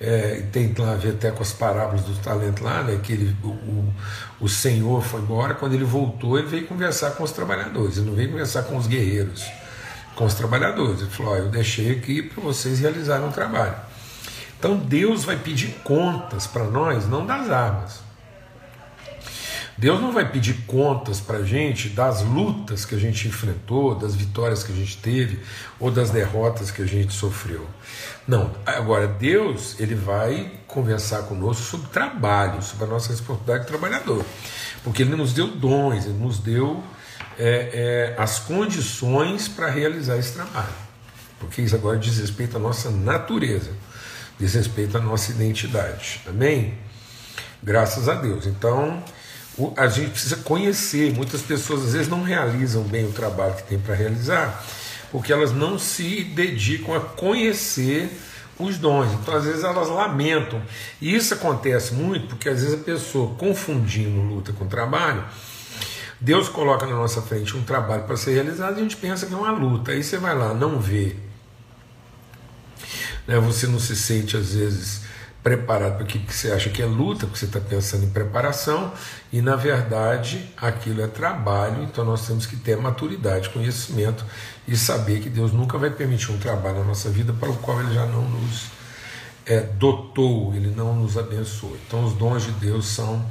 é, 0.00 0.42
tem 0.50 0.74
lá 0.78 0.92
a 0.92 0.96
ver 0.96 1.10
até 1.10 1.30
com 1.30 1.42
as 1.42 1.52
parábolas 1.52 2.02
do 2.02 2.14
talento 2.22 2.64
lá, 2.64 2.82
né, 2.82 2.98
que 3.02 3.12
ele, 3.12 3.36
o, 3.44 3.92
o, 4.40 4.48
Senhor 4.48 5.02
foi 5.02 5.20
embora, 5.20 5.54
quando 5.54 5.74
ele 5.74 5.84
voltou, 5.84 6.38
ele 6.38 6.48
veio 6.48 6.66
conversar 6.66 7.10
com 7.10 7.22
os 7.22 7.32
trabalhadores, 7.32 7.98
ele 7.98 8.06
não 8.06 8.14
veio 8.14 8.30
conversar 8.30 8.62
com 8.62 8.76
os 8.76 8.86
guerreiros 8.86 9.44
com 10.20 10.26
os 10.26 10.34
trabalhadores. 10.34 11.00
Ele 11.00 11.10
falou: 11.10 11.32
oh, 11.32 11.36
Eu 11.36 11.48
deixei 11.48 11.92
aqui 11.92 12.22
para 12.22 12.42
vocês 12.42 12.80
realizarem 12.80 13.26
um 13.26 13.32
trabalho. 13.32 13.74
Então 14.58 14.76
Deus 14.76 15.24
vai 15.24 15.36
pedir 15.36 15.80
contas 15.82 16.46
para 16.46 16.64
nós, 16.64 17.08
não 17.08 17.24
das 17.24 17.50
armas. 17.50 18.00
Deus 19.80 19.98
não 19.98 20.12
vai 20.12 20.30
pedir 20.30 20.66
contas 20.66 21.20
para 21.20 21.38
a 21.38 21.42
gente 21.42 21.88
das 21.88 22.20
lutas 22.20 22.84
que 22.84 22.94
a 22.94 22.98
gente 22.98 23.26
enfrentou, 23.26 23.94
das 23.94 24.14
vitórias 24.14 24.62
que 24.62 24.70
a 24.70 24.74
gente 24.74 24.98
teve 24.98 25.40
ou 25.78 25.90
das 25.90 26.10
derrotas 26.10 26.70
que 26.70 26.82
a 26.82 26.86
gente 26.86 27.14
sofreu. 27.14 27.66
Não. 28.28 28.50
Agora, 28.66 29.08
Deus 29.08 29.80
ele 29.80 29.94
vai 29.94 30.52
conversar 30.66 31.22
conosco 31.22 31.62
sobre 31.62 31.88
trabalho, 31.88 32.62
sobre 32.62 32.84
a 32.84 32.88
nossa 32.88 33.08
responsabilidade 33.08 33.62
de 33.62 33.68
trabalhador. 33.68 34.22
Porque 34.84 35.02
Ele 35.02 35.16
nos 35.16 35.32
deu 35.32 35.48
dons, 35.48 36.04
Ele 36.04 36.18
nos 36.18 36.38
deu 36.38 36.84
é, 37.38 38.14
é, 38.18 38.22
as 38.22 38.38
condições 38.38 39.48
para 39.48 39.70
realizar 39.70 40.18
esse 40.18 40.34
trabalho. 40.34 40.74
Porque 41.38 41.62
isso 41.62 41.74
agora 41.74 41.96
diz 41.98 42.18
respeito 42.18 42.58
à 42.58 42.60
nossa 42.60 42.90
natureza, 42.90 43.70
diz 44.38 44.52
respeito 44.52 44.98
à 44.98 45.00
nossa 45.00 45.30
identidade. 45.30 46.20
Amém? 46.26 46.74
Graças 47.62 48.10
a 48.10 48.14
Deus. 48.14 48.46
Então, 48.46 49.02
a 49.76 49.86
gente 49.88 50.10
precisa 50.10 50.36
conhecer. 50.36 51.12
Muitas 51.14 51.42
pessoas 51.42 51.86
às 51.86 51.92
vezes 51.92 52.08
não 52.08 52.22
realizam 52.22 52.82
bem 52.82 53.06
o 53.06 53.12
trabalho 53.12 53.54
que 53.54 53.64
tem 53.64 53.78
para 53.78 53.94
realizar, 53.94 54.64
porque 55.10 55.32
elas 55.32 55.52
não 55.52 55.78
se 55.78 56.24
dedicam 56.24 56.94
a 56.94 57.00
conhecer 57.00 58.10
os 58.58 58.76
dons. 58.78 59.12
Então, 59.14 59.34
às 59.34 59.44
vezes, 59.44 59.64
elas 59.64 59.88
lamentam. 59.88 60.62
E 61.00 61.14
isso 61.14 61.34
acontece 61.34 61.94
muito 61.94 62.28
porque, 62.28 62.48
às 62.48 62.60
vezes, 62.60 62.74
a 62.74 62.84
pessoa 62.84 63.34
confundindo 63.36 64.20
luta 64.20 64.52
com 64.52 64.66
trabalho 64.66 65.24
Deus 66.20 66.50
coloca 66.50 66.86
na 66.86 66.94
nossa 66.94 67.22
frente 67.22 67.56
um 67.56 67.62
trabalho 67.62 68.02
para 68.04 68.16
ser 68.16 68.34
realizado 68.34 68.76
e 68.76 68.80
a 68.80 68.82
gente 68.82 68.96
pensa 68.96 69.24
que 69.24 69.32
é 69.32 69.36
uma 69.36 69.50
luta. 69.50 69.92
Aí 69.92 70.04
você 70.04 70.18
vai 70.18 70.36
lá, 70.36 70.52
não 70.52 70.78
vê. 70.78 71.16
Né? 73.26 73.38
Você 73.40 73.66
não 73.66 73.78
se 73.80 73.96
sente, 73.96 74.36
às 74.36 74.52
vezes, 74.52 75.00
preparado 75.42 75.94
para 75.94 76.04
aquilo 76.04 76.24
que 76.24 76.34
você 76.34 76.50
acha 76.52 76.68
que 76.70 76.82
é 76.82 76.86
luta, 76.86 77.26
porque 77.26 77.38
você 77.38 77.46
está 77.46 77.60
pensando 77.60 78.04
em 78.04 78.10
preparação, 78.10 78.92
e 79.32 79.40
na 79.40 79.56
verdade 79.56 80.52
aquilo 80.56 81.02
é 81.02 81.06
trabalho, 81.06 81.82
então 81.82 82.04
nós 82.04 82.26
temos 82.26 82.46
que 82.46 82.56
ter 82.56 82.76
maturidade, 82.76 83.48
conhecimento 83.50 84.24
e 84.68 84.76
saber 84.76 85.20
que 85.20 85.30
Deus 85.30 85.52
nunca 85.52 85.78
vai 85.78 85.90
permitir 85.90 86.30
um 86.32 86.38
trabalho 86.38 86.80
na 86.80 86.84
nossa 86.84 87.08
vida 87.08 87.32
para 87.32 87.50
o 87.50 87.56
qual 87.56 87.80
Ele 87.80 87.94
já 87.94 88.06
não 88.06 88.22
nos 88.22 88.80
é, 89.50 89.60
dotou, 89.60 90.54
ele 90.54 90.68
não 90.68 90.94
nos 90.94 91.18
abençoou. 91.18 91.76
Então 91.84 92.04
os 92.04 92.12
dons 92.12 92.44
de 92.44 92.52
Deus 92.52 92.86
são 92.86 93.24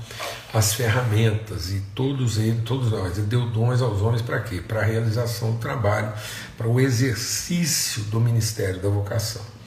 as 0.53 0.73
ferramentas 0.73 1.69
e 1.71 1.79
todos 1.95 2.37
eles, 2.37 2.63
todos 2.65 2.91
nós, 2.91 3.17
ele 3.17 3.27
deu 3.27 3.45
dons 3.49 3.81
aos 3.81 4.01
homens 4.01 4.21
para 4.21 4.41
quê? 4.41 4.61
Para 4.65 4.81
a 4.81 4.83
realização 4.83 5.53
do 5.53 5.59
trabalho, 5.59 6.11
para 6.57 6.67
o 6.67 6.77
exercício 6.79 8.03
do 8.03 8.19
ministério 8.19 8.81
da 8.81 8.89
vocação. 8.89 9.58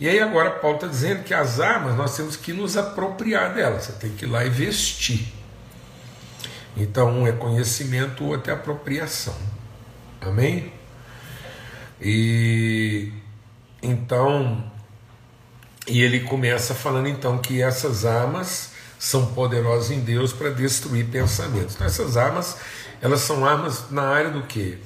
E 0.00 0.08
aí 0.08 0.20
agora 0.20 0.50
Paulo 0.50 0.76
está 0.76 0.86
dizendo 0.86 1.24
que 1.24 1.34
as 1.34 1.58
armas 1.58 1.96
nós 1.96 2.16
temos 2.16 2.36
que 2.36 2.52
nos 2.52 2.76
apropriar 2.76 3.54
delas, 3.54 3.84
você 3.84 3.92
tem 3.92 4.10
que 4.10 4.24
ir 4.24 4.28
lá 4.28 4.44
e 4.44 4.48
vestir. 4.48 5.32
Então 6.76 7.10
um 7.10 7.26
é 7.26 7.32
conhecimento, 7.32 8.22
o 8.22 8.28
outro 8.28 8.50
é 8.50 8.54
apropriação. 8.54 9.34
Amém? 10.20 10.72
E 12.00 13.12
então 13.82 14.64
e 15.88 16.02
ele 16.02 16.20
começa 16.20 16.74
falando 16.74 17.08
então 17.08 17.38
que 17.38 17.62
essas 17.62 18.04
armas 18.04 18.72
são 18.98 19.26
poderosas 19.26 19.90
em 19.90 20.00
Deus 20.00 20.32
para 20.32 20.50
destruir 20.50 21.06
pensamentos. 21.06 21.74
Então 21.74 21.86
essas 21.86 22.16
armas, 22.16 22.58
elas 23.00 23.20
são 23.20 23.44
armas 23.44 23.90
na 23.90 24.02
área 24.02 24.30
do 24.30 24.42
que? 24.42 24.78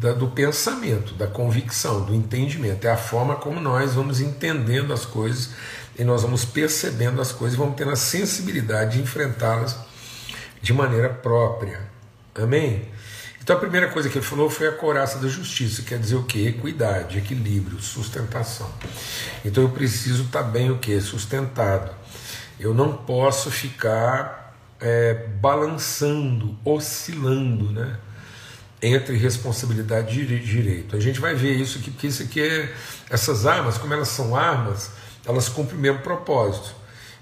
Da, 0.00 0.12
do 0.12 0.28
pensamento, 0.28 1.14
da 1.14 1.26
convicção, 1.26 2.04
do 2.04 2.14
entendimento. 2.14 2.86
É 2.86 2.90
a 2.90 2.96
forma 2.96 3.36
como 3.36 3.60
nós 3.60 3.94
vamos 3.94 4.20
entendendo 4.20 4.92
as 4.92 5.06
coisas 5.06 5.50
e 5.96 6.04
nós 6.04 6.22
vamos 6.22 6.44
percebendo 6.44 7.20
as 7.20 7.30
coisas 7.30 7.56
vamos 7.56 7.76
tendo 7.76 7.92
a 7.92 7.96
sensibilidade 7.96 8.96
de 8.96 9.02
enfrentá-las 9.02 9.78
de 10.60 10.72
maneira 10.72 11.08
própria. 11.08 11.80
Amém? 12.34 12.88
Então 13.44 13.56
a 13.56 13.60
primeira 13.60 13.88
coisa 13.88 14.08
que 14.08 14.16
ele 14.16 14.24
falou 14.24 14.48
foi 14.48 14.66
a 14.66 14.72
coraça 14.72 15.18
da 15.18 15.28
justiça, 15.28 15.82
quer 15.82 15.98
dizer 15.98 16.16
o 16.16 16.24
que? 16.24 16.46
Equidade, 16.46 17.18
equilíbrio, 17.18 17.78
sustentação. 17.78 18.70
Então 19.44 19.62
eu 19.62 19.68
preciso 19.68 20.24
estar 20.24 20.42
bem 20.42 20.70
o 20.70 20.78
que? 20.78 20.98
Sustentado. 21.00 21.94
Eu 22.58 22.72
não 22.72 22.96
posso 22.96 23.50
ficar 23.50 24.56
é, 24.80 25.28
balançando, 25.40 26.56
oscilando, 26.64 27.70
né? 27.70 27.98
Entre 28.86 29.16
responsabilidade 29.16 30.20
e 30.20 30.38
direito. 30.38 30.96
A 30.96 31.00
gente 31.00 31.20
vai 31.20 31.34
ver 31.34 31.54
isso 31.54 31.78
aqui, 31.78 31.90
porque 31.90 32.06
isso 32.06 32.22
aqui 32.22 32.40
é. 32.40 32.74
Essas 33.08 33.46
armas, 33.46 33.78
como 33.78 33.94
elas 33.94 34.08
são 34.08 34.36
armas, 34.36 34.90
elas 35.26 35.48
cumprem 35.48 35.78
o 35.78 35.80
mesmo 35.80 35.98
propósito 36.00 36.74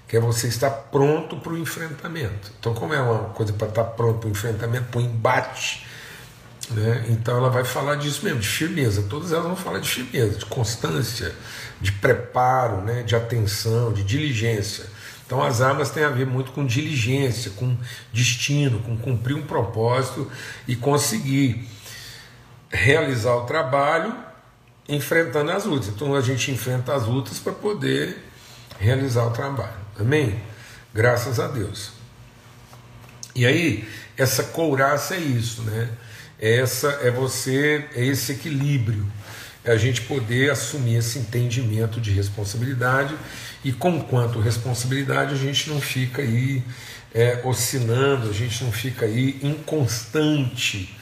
que 0.07 0.17
é 0.17 0.19
você 0.19 0.47
estar 0.47 0.69
pronto 0.69 1.37
para 1.37 1.53
o 1.53 1.57
enfrentamento. 1.57 2.51
Então, 2.59 2.71
como 2.75 2.93
é 2.93 3.01
uma 3.01 3.29
coisa 3.29 3.51
para 3.51 3.67
estar 3.67 3.83
pronto 3.83 4.19
para 4.19 4.27
o 4.27 4.31
enfrentamento, 4.31 4.85
para 4.91 4.99
o 4.99 5.01
embate, 5.01 5.87
né? 6.71 7.05
Então 7.09 7.37
ela 7.37 7.49
vai 7.49 7.63
falar 7.63 7.95
disso 7.95 8.23
mesmo, 8.23 8.39
de 8.39 8.47
firmeza. 8.47 9.03
Todas 9.09 9.31
elas 9.31 9.45
vão 9.45 9.55
falar 9.55 9.79
de 9.79 9.89
firmeza, 9.89 10.37
de 10.37 10.45
constância, 10.45 11.33
de 11.81 11.91
preparo, 11.91 12.81
né? 12.81 13.03
de 13.03 13.15
atenção, 13.15 13.91
de 13.91 14.03
diligência. 14.03 14.85
Então 15.33 15.43
as 15.43 15.61
armas 15.61 15.89
têm 15.89 16.03
a 16.03 16.09
ver 16.09 16.27
muito 16.27 16.51
com 16.51 16.63
diligência, 16.63 17.49
com 17.55 17.75
destino, 18.13 18.79
com 18.81 18.95
cumprir 18.95 19.35
um 19.35 19.41
propósito 19.41 20.31
e 20.67 20.75
conseguir 20.75 21.67
realizar 22.69 23.33
o 23.37 23.45
trabalho 23.45 24.15
enfrentando 24.87 25.49
as 25.49 25.65
lutas. 25.65 25.87
Então 25.87 26.13
a 26.13 26.21
gente 26.21 26.51
enfrenta 26.51 26.93
as 26.93 27.07
lutas 27.07 27.39
para 27.39 27.51
poder 27.51 28.15
realizar 28.77 29.25
o 29.25 29.31
trabalho. 29.31 29.73
Amém? 29.99 30.39
Graças 30.93 31.39
a 31.39 31.47
Deus. 31.47 31.93
E 33.33 33.47
aí, 33.47 33.89
essa 34.15 34.43
couraça 34.43 35.15
é 35.15 35.19
isso, 35.19 35.63
né? 35.63 35.89
essa 36.43 36.89
é 37.01 37.09
você, 37.09 37.87
é 37.95 38.05
esse 38.05 38.33
equilíbrio, 38.33 39.07
é 39.63 39.71
a 39.71 39.77
gente 39.77 40.01
poder 40.01 40.51
assumir 40.51 40.97
esse 40.97 41.19
entendimento 41.19 42.01
de 42.01 42.11
responsabilidade 42.11 43.15
e 43.63 43.71
com 43.71 44.01
quanto 44.01 44.39
responsabilidade 44.39 45.33
a 45.33 45.37
gente 45.37 45.69
não 45.69 45.79
fica 45.79 46.21
aí 46.21 46.63
é, 47.13 47.41
oscilando, 47.43 48.29
a 48.29 48.33
gente 48.33 48.63
não 48.63 48.71
fica 48.71 49.05
aí 49.05 49.39
inconstante 49.41 50.97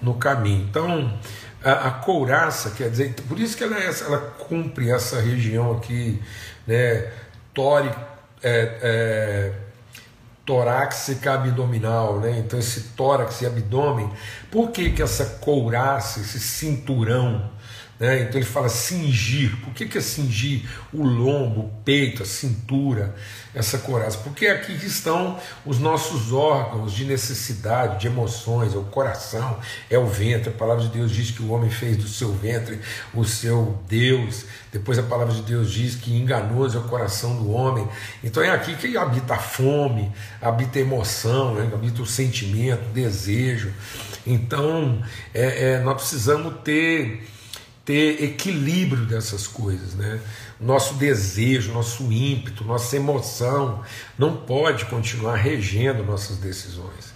no 0.00 0.14
caminho. 0.14 0.66
Então, 0.68 1.18
a, 1.64 1.88
a 1.88 1.90
couraça, 1.90 2.70
quer 2.70 2.90
dizer, 2.90 3.14
por 3.26 3.40
isso 3.40 3.56
que 3.56 3.64
ela, 3.64 3.78
é, 3.78 3.90
ela 4.02 4.18
cumpre 4.18 4.90
essa 4.90 5.20
região 5.20 5.72
aqui, 5.72 6.22
né, 6.66 7.10
tórica, 7.52 7.98
é, 8.42 8.78
é, 8.82 9.52
abdominal, 11.28 12.20
né? 12.20 12.38
Então 12.38 12.56
esse 12.56 12.90
tórax 12.90 13.40
e 13.40 13.46
abdômen, 13.46 14.08
por 14.48 14.70
que 14.70 14.90
que 14.90 15.02
essa 15.02 15.24
couraça, 15.40 16.20
esse 16.20 16.38
cinturão 16.38 17.50
né? 17.98 18.22
Então 18.22 18.38
ele 18.38 18.44
fala 18.44 18.68
cingir. 18.68 19.56
Por 19.64 19.72
que, 19.72 19.86
que 19.86 19.98
é 19.98 20.00
cingir 20.00 20.68
o 20.92 21.02
lombo, 21.02 21.60
o 21.62 21.70
peito, 21.84 22.22
a 22.22 22.26
cintura, 22.26 23.14
essa 23.54 23.78
coraça? 23.78 24.18
Porque 24.18 24.46
aqui 24.46 24.72
estão 24.72 25.38
os 25.64 25.78
nossos 25.78 26.32
órgãos 26.32 26.92
de 26.92 27.04
necessidade, 27.04 28.00
de 28.00 28.06
emoções, 28.06 28.74
é 28.74 28.76
o 28.76 28.84
coração, 28.84 29.58
é 29.90 29.98
o 29.98 30.06
ventre. 30.06 30.50
A 30.50 30.52
palavra 30.52 30.84
de 30.84 30.90
Deus 30.90 31.10
diz 31.10 31.30
que 31.30 31.42
o 31.42 31.50
homem 31.50 31.70
fez 31.70 31.96
do 31.96 32.06
seu 32.06 32.32
ventre 32.34 32.78
o 33.14 33.24
seu 33.24 33.78
Deus. 33.88 34.44
Depois 34.70 34.98
a 34.98 35.02
palavra 35.02 35.32
de 35.32 35.42
Deus 35.42 35.72
diz 35.72 35.94
que 35.94 36.14
enganoso 36.14 36.76
é 36.76 36.80
o 36.80 36.84
coração 36.84 37.34
do 37.36 37.50
homem. 37.50 37.88
Então 38.22 38.42
é 38.42 38.50
aqui 38.50 38.74
que 38.76 38.96
habita 38.98 39.34
a 39.34 39.38
fome, 39.38 40.12
habita 40.40 40.78
a 40.78 40.82
emoção, 40.82 41.54
né? 41.54 41.70
habita 41.72 42.02
o 42.02 42.06
sentimento, 42.06 42.90
o 42.90 42.92
desejo. 42.92 43.72
Então 44.26 45.02
é, 45.32 45.70
é, 45.70 45.78
nós 45.80 45.94
precisamos 45.94 46.56
ter 46.62 47.26
ter 47.86 48.22
equilíbrio 48.22 49.06
dessas 49.06 49.46
coisas, 49.46 49.94
né? 49.94 50.20
Nosso 50.60 50.94
desejo, 50.94 51.72
nosso 51.72 52.12
ímpeto, 52.12 52.64
nossa 52.64 52.96
emoção 52.96 53.82
não 54.18 54.36
pode 54.36 54.86
continuar 54.86 55.36
regendo 55.36 56.02
nossas 56.02 56.38
decisões. 56.38 57.14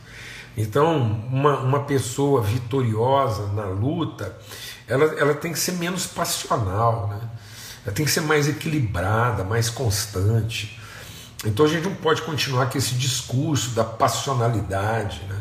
Então, 0.57 0.97
uma, 1.31 1.59
uma 1.59 1.81
pessoa 1.81 2.41
vitoriosa 2.41 3.49
na 3.49 3.65
luta, 3.65 4.39
ela, 4.87 5.05
ela 5.19 5.35
tem 5.35 5.53
que 5.53 5.59
ser 5.59 5.73
menos 5.73 6.07
passional, 6.07 7.09
né? 7.09 7.21
Ela 7.85 7.95
tem 7.95 8.05
que 8.05 8.11
ser 8.13 8.21
mais 8.21 8.49
equilibrada, 8.49 9.43
mais 9.43 9.69
constante. 9.69 10.79
Então 11.45 11.67
a 11.67 11.69
gente 11.69 11.85
não 11.85 11.95
pode 11.97 12.23
continuar 12.23 12.71
com 12.71 12.79
esse 12.79 12.95
discurso 12.95 13.71
da 13.71 13.83
passionalidade, 13.83 15.21
né? 15.29 15.37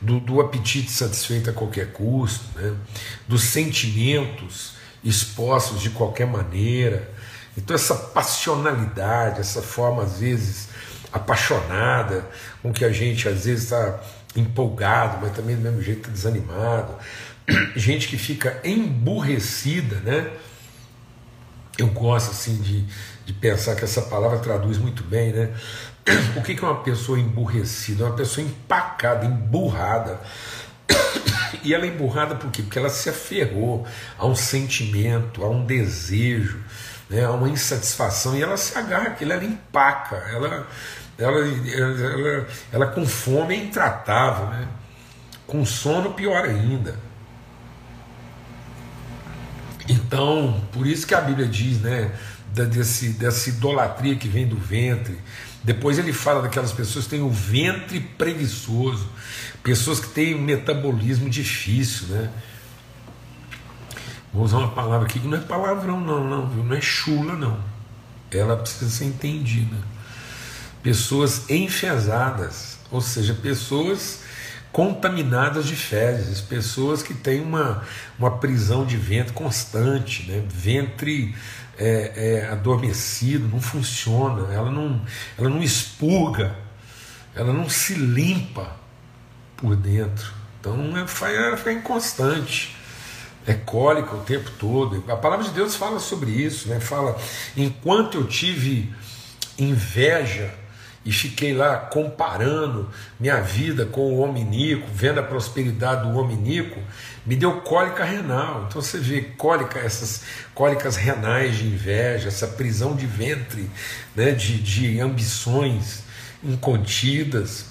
Do, 0.00 0.20
do 0.20 0.40
apetite 0.40 0.90
satisfeito 0.90 1.50
a 1.50 1.52
qualquer 1.52 1.92
custo, 1.92 2.44
né? 2.58 2.74
dos 3.26 3.42
sentimentos 3.42 4.74
expostos 5.02 5.80
de 5.80 5.90
qualquer 5.90 6.26
maneira. 6.26 7.10
Então, 7.56 7.74
essa 7.74 7.94
passionalidade, 7.94 9.40
essa 9.40 9.62
forma, 9.62 10.02
às 10.02 10.18
vezes, 10.18 10.68
apaixonada, 11.12 12.28
com 12.62 12.72
que 12.72 12.84
a 12.84 12.92
gente, 12.92 13.28
às 13.28 13.44
vezes, 13.44 13.64
está 13.64 14.00
empolgado, 14.36 15.18
mas 15.22 15.34
também 15.34 15.56
do 15.56 15.62
mesmo 15.62 15.80
jeito 15.80 16.10
desanimado. 16.10 16.94
Gente 17.74 18.08
que 18.08 18.18
fica 18.18 18.60
emburrecida, 18.64 19.96
né? 20.00 20.30
Eu 21.78 21.88
gosto, 21.88 22.32
assim, 22.32 22.56
de, 22.60 22.84
de 23.24 23.32
pensar 23.32 23.76
que 23.76 23.84
essa 23.84 24.02
palavra 24.02 24.38
traduz 24.38 24.76
muito 24.76 25.02
bem, 25.04 25.32
né? 25.32 25.54
O 26.36 26.42
que 26.42 26.52
é 26.52 26.62
uma 26.62 26.82
pessoa 26.82 27.18
emburrecida? 27.18 28.04
Uma 28.04 28.16
pessoa 28.16 28.46
empacada, 28.46 29.26
emburrada. 29.26 30.20
E 31.62 31.74
ela 31.74 31.84
é 31.84 31.88
emburrada 31.88 32.36
por 32.36 32.50
quê? 32.50 32.62
Porque 32.62 32.78
ela 32.78 32.90
se 32.90 33.08
aferrou 33.08 33.86
a 34.18 34.26
um 34.26 34.36
sentimento, 34.36 35.44
a 35.44 35.48
um 35.48 35.64
desejo, 35.64 36.62
né, 37.10 37.24
a 37.24 37.30
uma 37.30 37.48
insatisfação, 37.48 38.36
e 38.36 38.42
ela 38.42 38.56
se 38.56 38.76
agarra 38.78 39.08
aquilo, 39.08 39.32
ela 39.32 39.44
empaca, 39.44 40.16
ela, 40.32 40.66
ela, 41.18 41.38
ela, 41.38 42.00
ela, 42.00 42.46
ela 42.72 42.86
com 42.88 43.04
fome 43.04 43.54
é 43.54 43.58
intratável, 43.58 44.46
né? 44.46 44.68
com 45.46 45.64
sono 45.64 46.12
pior 46.12 46.44
ainda. 46.44 46.96
Então, 49.88 50.60
por 50.72 50.86
isso 50.86 51.06
que 51.06 51.14
a 51.14 51.20
Bíblia 51.20 51.46
diz, 51.46 51.80
né, 51.80 52.10
desse, 52.52 53.10
dessa 53.10 53.48
idolatria 53.48 54.16
que 54.16 54.28
vem 54.28 54.46
do 54.46 54.56
ventre, 54.56 55.18
depois 55.66 55.98
ele 55.98 56.12
fala 56.12 56.42
daquelas 56.42 56.70
pessoas 56.70 57.06
que 57.06 57.10
têm 57.10 57.22
o 57.22 57.28
ventre 57.28 57.98
preguiçoso, 57.98 59.08
pessoas 59.64 59.98
que 59.98 60.06
têm 60.06 60.32
um 60.32 60.40
metabolismo 60.40 61.28
difícil, 61.28 62.06
né? 62.06 62.30
Vou 64.32 64.44
usar 64.44 64.58
uma 64.58 64.70
palavra 64.70 65.08
aqui 65.08 65.18
que 65.18 65.26
não 65.26 65.36
é 65.36 65.40
palavrão, 65.40 66.00
não, 66.00 66.22
não, 66.22 66.48
viu? 66.48 66.62
não 66.62 66.76
é 66.76 66.80
chula, 66.80 67.34
não. 67.34 67.58
Ela 68.30 68.56
precisa 68.56 68.88
ser 68.88 69.06
entendida. 69.06 69.76
Pessoas 70.84 71.50
enfesadas, 71.50 72.78
ou 72.88 73.00
seja, 73.00 73.34
pessoas 73.34 74.20
contaminadas 74.72 75.66
de 75.66 75.74
fezes, 75.74 76.40
pessoas 76.40 77.02
que 77.02 77.14
têm 77.14 77.40
uma, 77.40 77.82
uma 78.18 78.38
prisão 78.38 78.84
de 78.84 78.96
ventre 78.96 79.32
constante, 79.32 80.30
né? 80.30 80.44
ventre 80.48 81.34
é, 81.78 82.12
é, 82.44 82.48
adormecido, 82.50 83.48
não 83.48 83.60
funciona, 83.60 84.52
ela 84.52 84.70
não, 84.70 85.00
ela 85.38 85.48
não 85.48 85.62
expurga, 85.62 86.56
ela 87.34 87.52
não 87.52 87.68
se 87.68 87.94
limpa 87.94 88.76
por 89.56 89.76
dentro. 89.76 90.32
Então 90.60 90.96
ela 90.96 91.56
fica 91.56 91.72
inconstante. 91.72 92.76
é 93.46 93.54
cólica 93.54 94.14
o 94.14 94.20
tempo 94.20 94.50
todo. 94.58 95.04
A 95.10 95.16
palavra 95.16 95.44
de 95.44 95.52
Deus 95.52 95.76
fala 95.76 96.00
sobre 96.00 96.30
isso, 96.30 96.68
né? 96.68 96.80
Fala, 96.80 97.16
enquanto 97.56 98.18
eu 98.18 98.26
tive 98.26 98.92
inveja 99.58 100.52
e 101.06 101.12
fiquei 101.12 101.54
lá 101.54 101.76
comparando 101.76 102.90
minha 103.18 103.40
vida 103.40 103.86
com 103.86 104.12
o 104.12 104.18
homem 104.18 104.44
nico, 104.44 104.88
vendo 104.92 105.20
a 105.20 105.22
prosperidade 105.22 106.02
do 106.02 106.18
homem 106.18 106.36
nico, 106.36 106.82
me 107.24 107.36
deu 107.36 107.60
cólica 107.60 108.04
renal. 108.04 108.66
Então 108.68 108.82
você 108.82 108.98
vê 108.98 109.22
cólica, 109.22 109.78
essas 109.78 110.22
cólicas 110.52 110.96
renais 110.96 111.58
de 111.58 111.66
inveja, 111.68 112.26
essa 112.26 112.48
prisão 112.48 112.96
de 112.96 113.06
ventre, 113.06 113.70
né, 114.16 114.32
de, 114.32 114.60
de 114.60 114.98
ambições 114.98 116.02
incontidas, 116.42 117.66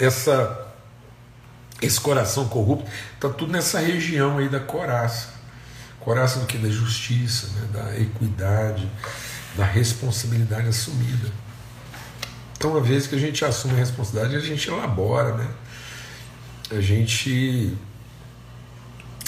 essa 0.00 0.64
esse 1.80 2.00
coração 2.00 2.48
corrupto, 2.48 2.90
está 3.14 3.28
tudo 3.28 3.52
nessa 3.52 3.78
região 3.78 4.38
aí 4.38 4.48
da 4.48 4.58
coraça. 4.58 5.28
Coraça 6.00 6.40
do 6.40 6.46
que? 6.46 6.58
Da 6.58 6.68
justiça, 6.68 7.48
né? 7.48 7.68
da 7.72 8.00
equidade, 8.00 8.90
da 9.56 9.64
responsabilidade 9.64 10.66
assumida. 10.68 11.30
Então, 12.58 12.72
uma 12.72 12.80
vez 12.80 13.06
que 13.06 13.14
a 13.14 13.18
gente 13.18 13.44
assume 13.44 13.74
a 13.74 13.76
responsabilidade, 13.76 14.34
a 14.34 14.40
gente 14.40 14.68
elabora, 14.68 15.32
né? 15.34 15.46
A 16.72 16.80
gente 16.80 17.72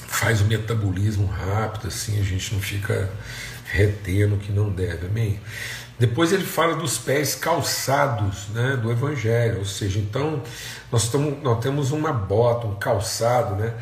faz 0.08 0.40
o 0.40 0.44
metabolismo 0.46 1.26
rápido, 1.26 1.86
assim, 1.86 2.20
a 2.20 2.24
gente 2.24 2.52
não 2.52 2.60
fica 2.60 3.08
retendo 3.66 4.34
o 4.34 4.38
que 4.38 4.50
não 4.50 4.68
deve, 4.68 5.06
amém? 5.06 5.40
Depois 5.96 6.32
ele 6.32 6.44
fala 6.44 6.74
dos 6.74 6.98
pés 6.98 7.36
calçados 7.36 8.48
né, 8.48 8.76
do 8.76 8.90
Evangelho, 8.90 9.60
ou 9.60 9.64
seja, 9.64 10.00
então 10.00 10.42
nós, 10.90 11.08
tamo, 11.08 11.38
nós 11.40 11.60
temos 11.60 11.92
uma 11.92 12.12
bota, 12.12 12.66
um 12.66 12.74
calçado, 12.74 13.54
né, 13.54 13.74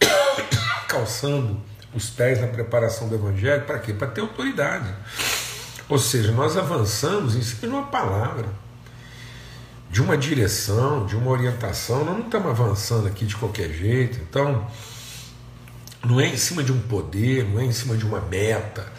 calçando 0.86 1.60
os 1.92 2.08
pés 2.08 2.40
na 2.40 2.46
preparação 2.46 3.08
do 3.08 3.16
Evangelho, 3.16 3.64
para 3.64 3.80
quê? 3.80 3.92
Para 3.92 4.06
ter 4.06 4.20
autoridade. 4.20 4.94
Ou 5.88 5.98
seja, 5.98 6.30
nós 6.30 6.56
avançamos 6.56 7.34
em 7.34 7.42
cima 7.42 7.60
de 7.62 7.66
uma 7.66 7.86
palavra, 7.86 8.46
de 9.92 10.00
uma 10.00 10.16
direção, 10.16 11.04
de 11.04 11.14
uma 11.14 11.30
orientação, 11.30 12.02
nós 12.02 12.16
não 12.16 12.24
estamos 12.24 12.48
avançando 12.48 13.06
aqui 13.06 13.26
de 13.26 13.36
qualquer 13.36 13.70
jeito, 13.70 14.18
então 14.22 14.66
não 16.02 16.18
é 16.18 16.28
em 16.28 16.36
cima 16.38 16.64
de 16.64 16.72
um 16.72 16.80
poder, 16.80 17.44
não 17.44 17.60
é 17.60 17.66
em 17.66 17.72
cima 17.72 17.94
de 17.94 18.06
uma 18.06 18.18
meta, 18.18 18.90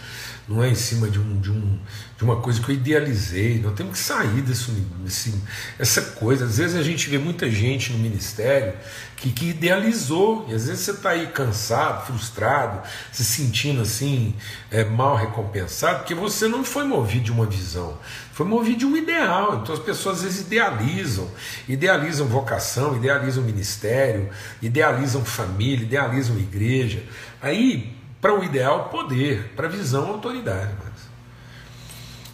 não 0.47 0.61
é 0.61 0.69
em 0.69 0.75
cima 0.75 1.09
de, 1.09 1.19
um, 1.19 1.39
de, 1.39 1.49
um, 1.49 1.79
de 2.17 2.23
uma 2.23 2.37
coisa 2.37 2.61
que 2.61 2.69
eu 2.69 2.75
idealizei. 2.75 3.59
Nós 3.59 3.73
temos 3.73 3.93
que 3.93 3.99
sair 3.99 4.41
desse, 4.41 4.71
desse, 5.03 6.01
coisa. 6.15 6.45
Às 6.45 6.57
vezes 6.57 6.75
a 6.75 6.83
gente 6.83 7.09
vê 7.09 7.17
muita 7.17 7.49
gente 7.49 7.93
no 7.93 7.99
ministério 7.99 8.73
que, 9.15 9.31
que 9.31 9.49
idealizou, 9.49 10.45
e 10.49 10.53
às 10.53 10.67
vezes 10.67 10.81
você 10.81 10.91
está 10.91 11.11
aí 11.11 11.27
cansado, 11.27 12.05
frustrado, 12.05 12.81
se 13.09 13.23
sentindo 13.23 13.81
assim, 13.81 14.35
é, 14.69 14.83
mal 14.83 15.15
recompensado, 15.15 15.99
porque 15.99 16.13
você 16.13 16.47
não 16.49 16.63
foi 16.65 16.83
movido 16.83 17.23
de 17.23 17.31
uma 17.31 17.45
visão, 17.45 17.97
foi 18.33 18.45
movido 18.45 18.79
de 18.79 18.85
um 18.85 18.97
ideal. 18.97 19.61
Então 19.61 19.73
as 19.73 19.79
pessoas 19.79 20.17
às 20.17 20.23
vezes 20.23 20.41
idealizam, 20.41 21.31
idealizam 21.69 22.27
vocação, 22.27 22.97
idealizam 22.97 23.43
ministério, 23.43 24.29
idealizam 24.61 25.23
família, 25.23 25.85
idealizam 25.85 26.37
igreja. 26.37 27.01
Aí 27.41 27.92
para 28.23 28.39
o 28.39 28.41
ideal, 28.41 28.85
poder, 28.85 29.51
para 29.53 29.67
a 29.67 29.69
visão, 29.69 30.07
autoridade. 30.07 30.71
Mas... 30.81 30.93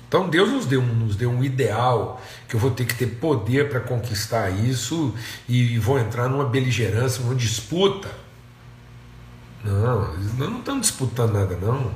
Então 0.08 0.30
Deus 0.30 0.52
nos 0.52 0.68
deu, 0.68 0.84
nos 0.84 1.16
deu 1.16 1.32
um 1.32 1.44
ideal 1.44 2.22
que 2.48 2.56
eu 2.56 2.60
vou 2.60 2.70
ter 2.70 2.86
que 2.86 2.94
ter 2.94 3.08
poder 3.08 3.70
para 3.70 3.80
conquistar 3.80 4.52
isso 4.52 5.16
e 5.48 5.80
vou 5.80 5.98
entrar 5.98 6.30
numa 6.30 6.46
beligerância, 6.46 7.24
numa 7.24 7.34
disputa. 7.34 8.08
Não, 9.64 10.14
nós 10.16 10.38
não 10.38 10.60
estamos 10.60 10.82
disputando 10.82 11.34
nada, 11.34 11.58
não. 11.60 11.92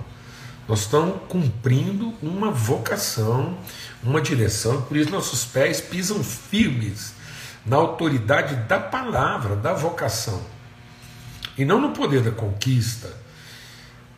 Nós 0.67 0.79
estamos 0.79 1.21
cumprindo 1.29 2.15
uma 2.19 2.49
vocação, 2.49 3.55
uma 4.01 4.19
direção, 4.19 4.81
por 4.81 4.97
isso 4.97 5.11
nossos 5.11 5.45
pés 5.45 5.79
pisam 5.79 6.23
firmes 6.23 7.13
na 7.63 7.75
autoridade 7.75 8.55
da 8.67 8.79
palavra, 8.79 9.55
da 9.55 9.71
vocação, 9.71 10.41
e 11.55 11.63
não 11.63 11.79
no 11.79 11.91
poder 11.91 12.21
da 12.21 12.31
conquista, 12.31 13.22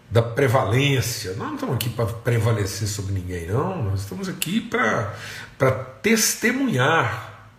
da 0.10 0.22
prevalência. 0.22 1.34
Nós 1.34 1.48
não 1.48 1.56
estamos 1.56 1.76
aqui 1.76 1.89
para 1.89 2.06
prevalecer 2.06 2.88
sobre 2.88 3.13
ninguém, 3.13 3.48
não. 3.48 3.84
Nós 3.84 4.02
estamos 4.02 4.30
aqui 4.30 4.62
para 4.62 5.74
testemunhar 6.02 7.50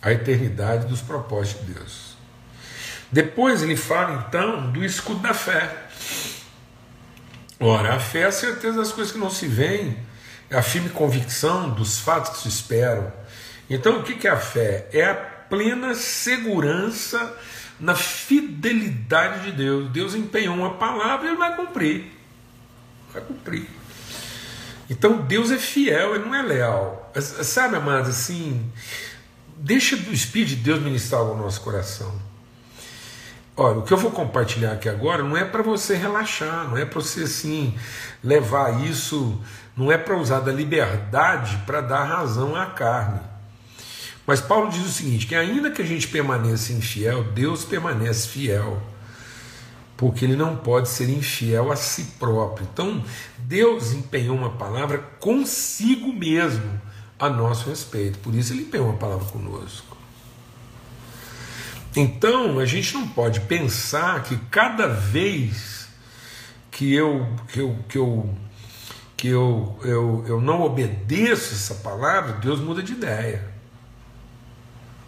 a 0.00 0.12
eternidade 0.12 0.86
dos 0.86 1.00
propósitos 1.00 1.66
de 1.66 1.74
Deus. 1.74 2.16
Depois 3.10 3.62
ele 3.62 3.76
fala 3.76 4.26
então 4.28 4.70
do 4.70 4.84
escudo 4.84 5.20
da 5.20 5.34
fé. 5.34 5.84
Ora, 7.58 7.94
a 7.94 8.00
fé 8.00 8.20
é 8.20 8.26
a 8.26 8.32
certeza 8.32 8.76
das 8.76 8.92
coisas 8.92 9.12
que 9.12 9.18
não 9.18 9.30
se 9.30 9.46
veem, 9.46 9.96
é 10.50 10.56
a 10.56 10.62
firme 10.62 10.90
convicção 10.90 11.70
dos 11.70 11.98
fatos 11.98 12.32
que 12.32 12.42
se 12.42 12.48
esperam. 12.48 13.10
Então, 13.68 14.00
o 14.00 14.02
que 14.02 14.28
é 14.28 14.30
a 14.30 14.36
fé? 14.36 14.88
É 14.92 15.04
a 15.04 15.14
plena 15.14 15.94
segurança 15.94 17.34
na 17.78 17.94
fidelidade 17.94 19.50
de 19.50 19.52
Deus. 19.52 19.90
Deus 19.90 20.14
empenhou 20.14 20.56
uma 20.56 20.74
palavra 20.74 21.26
e 21.26 21.30
ele 21.30 21.38
vai 21.38 21.54
cumprir. 21.56 22.12
Vai 23.12 23.22
cumprir. 23.22 23.68
Então 24.88 25.18
Deus 25.18 25.50
é 25.50 25.58
fiel, 25.58 26.14
ele 26.14 26.24
não 26.24 26.34
é 26.34 26.42
leal. 26.42 27.12
Sabe, 27.16 27.76
amados, 27.76 28.10
assim, 28.10 28.70
deixa 29.56 29.96
o 29.96 30.12
Espírito 30.12 30.50
de 30.50 30.56
Deus 30.56 30.80
ministrar 30.80 31.24
no 31.24 31.36
nosso 31.36 31.60
coração. 31.60 32.14
Olha, 33.56 33.78
o 33.78 33.82
que 33.82 33.92
eu 33.92 33.96
vou 33.96 34.10
compartilhar 34.10 34.72
aqui 34.72 34.88
agora 34.88 35.22
não 35.22 35.34
é 35.34 35.44
para 35.44 35.62
você 35.62 35.96
relaxar, 35.96 36.68
não 36.68 36.76
é 36.76 36.84
para 36.84 37.00
você 37.00 37.22
assim 37.22 37.74
levar 38.22 38.84
isso, 38.84 39.40
não 39.74 39.90
é 39.90 39.96
para 39.96 40.16
usar 40.16 40.40
da 40.40 40.52
liberdade 40.52 41.62
para 41.66 41.80
dar 41.80 42.04
razão 42.04 42.54
à 42.54 42.66
carne. 42.66 43.20
Mas 44.26 44.40
Paulo 44.40 44.70
diz 44.70 44.84
o 44.84 44.92
seguinte: 44.92 45.26
que 45.26 45.34
ainda 45.34 45.70
que 45.70 45.80
a 45.80 45.86
gente 45.86 46.08
permaneça 46.08 46.72
infiel, 46.72 47.22
Deus 47.32 47.64
permanece 47.64 48.28
fiel, 48.28 48.82
porque 49.96 50.24
ele 50.24 50.36
não 50.36 50.56
pode 50.56 50.88
ser 50.88 51.08
infiel 51.08 51.70
a 51.70 51.76
si 51.76 52.04
próprio. 52.18 52.66
Então, 52.72 53.02
Deus 53.38 53.92
empenhou 53.92 54.36
uma 54.36 54.50
palavra 54.50 54.98
consigo 55.20 56.12
mesmo 56.12 56.80
a 57.18 57.30
nosso 57.30 57.70
respeito, 57.70 58.18
por 58.18 58.34
isso 58.34 58.52
ele 58.52 58.62
empenhou 58.62 58.88
uma 58.88 58.98
palavra 58.98 59.26
conosco. 59.26 59.96
Então, 61.94 62.58
a 62.58 62.66
gente 62.66 62.92
não 62.92 63.08
pode 63.08 63.40
pensar 63.40 64.22
que 64.22 64.36
cada 64.50 64.86
vez 64.86 65.88
que 66.70 66.92
eu 66.92 67.26
que 67.48 67.60
eu 67.60 67.78
que 67.88 67.98
eu 67.98 68.34
que 69.16 69.28
eu, 69.28 69.78
eu, 69.82 70.24
eu 70.28 70.40
não 70.42 70.60
obedeço 70.60 71.54
essa 71.54 71.76
palavra, 71.76 72.34
Deus 72.34 72.60
muda 72.60 72.82
de 72.82 72.92
ideia. 72.92 73.55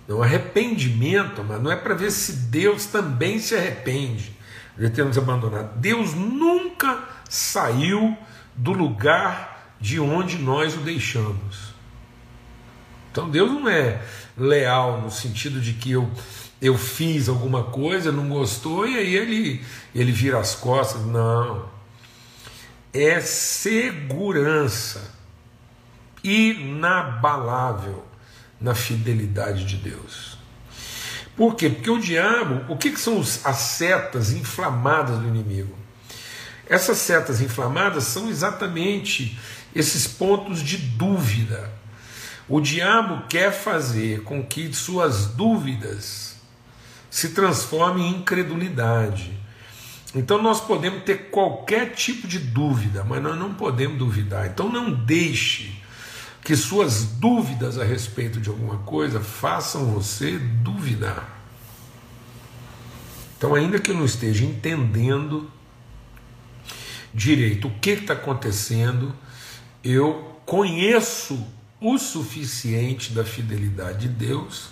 Não, 0.09 0.23
arrependimento, 0.23 1.44
mas 1.47 1.62
não 1.62 1.71
é 1.71 1.77
para 1.77 1.94
ver 1.94 2.11
se 2.11 2.33
Deus 2.33 2.87
também 2.87 3.38
se 3.38 3.55
arrepende 3.55 4.33
de 4.79 4.88
ter 4.88 5.05
nos 5.05 5.18
abandonado. 5.18 5.79
Deus 5.79 6.14
nunca 6.14 7.05
saiu 7.29 8.16
do 8.57 8.73
lugar 8.73 9.75
de 9.79 10.01
onde 10.01 10.38
nós 10.38 10.75
o 10.75 10.79
deixamos. 10.79 11.75
Então 13.12 13.29
Deus 13.29 13.51
não 13.51 13.68
é 13.68 14.01
leal 14.35 15.03
no 15.03 15.11
sentido 15.11 15.61
de 15.61 15.75
que 15.75 15.90
eu, 15.90 16.11
eu 16.59 16.79
fiz 16.79 17.29
alguma 17.29 17.64
coisa, 17.64 18.11
não 18.11 18.31
gostou 18.31 18.88
e 18.88 18.97
aí 18.97 19.14
ele, 19.14 19.62
ele 19.94 20.11
vira 20.11 20.38
as 20.38 20.55
costas. 20.55 21.05
Não. 21.05 21.68
É 22.94 23.21
segurança 23.21 25.14
inabalável 26.25 28.08
na 28.61 28.75
fidelidade 28.75 29.64
de 29.64 29.77
Deus. 29.77 30.38
Por 31.37 31.55
quê? 31.55 31.68
Porque 31.68 31.90
o 31.90 32.01
diabo, 32.01 32.73
o 32.73 32.77
que, 32.77 32.90
que 32.90 33.01
são 33.01 33.21
as 33.21 33.57
setas 33.57 34.33
inflamadas 34.33 35.18
do 35.18 35.29
inimigo? 35.29 35.77
Essas 36.68 36.99
setas 36.99 37.40
inflamadas 37.40 38.05
são 38.05 38.29
exatamente 38.29 39.38
esses 39.75 40.07
pontos 40.07 40.62
de 40.62 40.77
dúvida. 40.77 41.71
O 42.49 42.61
diabo 42.61 43.27
quer 43.29 43.53
fazer 43.53 44.23
com 44.23 44.42
que 44.42 44.73
suas 44.73 45.27
dúvidas 45.27 46.37
se 47.11 47.31
transformem 47.31 48.09
em 48.09 48.16
incredulidade. 48.16 49.33
Então 50.14 50.42
nós 50.42 50.61
podemos 50.61 51.05
ter 51.05 51.31
qualquer 51.31 51.92
tipo 51.92 52.27
de 52.27 52.38
dúvida, 52.38 53.05
mas 53.05 53.23
nós 53.23 53.38
não 53.38 53.55
podemos 53.55 53.99
duvidar. 53.99 54.47
Então 54.47 54.68
não 54.71 54.90
deixe 54.90 55.78
que 56.48 56.56
suas 56.56 57.04
dúvidas 57.04 57.78
a 57.78 57.84
respeito 57.84 58.40
de 58.40 58.48
alguma 58.48 58.78
coisa 58.78 59.20
façam 59.20 59.84
você 59.92 60.38
duvidar. 60.38 61.28
Então, 63.37 63.54
ainda 63.54 63.78
que 63.78 63.90
eu 63.90 63.94
não 63.94 64.06
esteja 64.06 64.46
entendendo 64.46 65.50
direito 67.12 67.68
o 67.68 67.70
que 67.70 67.90
está 67.90 68.14
acontecendo, 68.14 69.14
eu 69.84 70.40
conheço 70.46 71.46
o 71.82 71.98
suficiente 71.98 73.12
da 73.12 73.26
fidelidade 73.26 74.08
de 74.08 74.08
Deus 74.08 74.70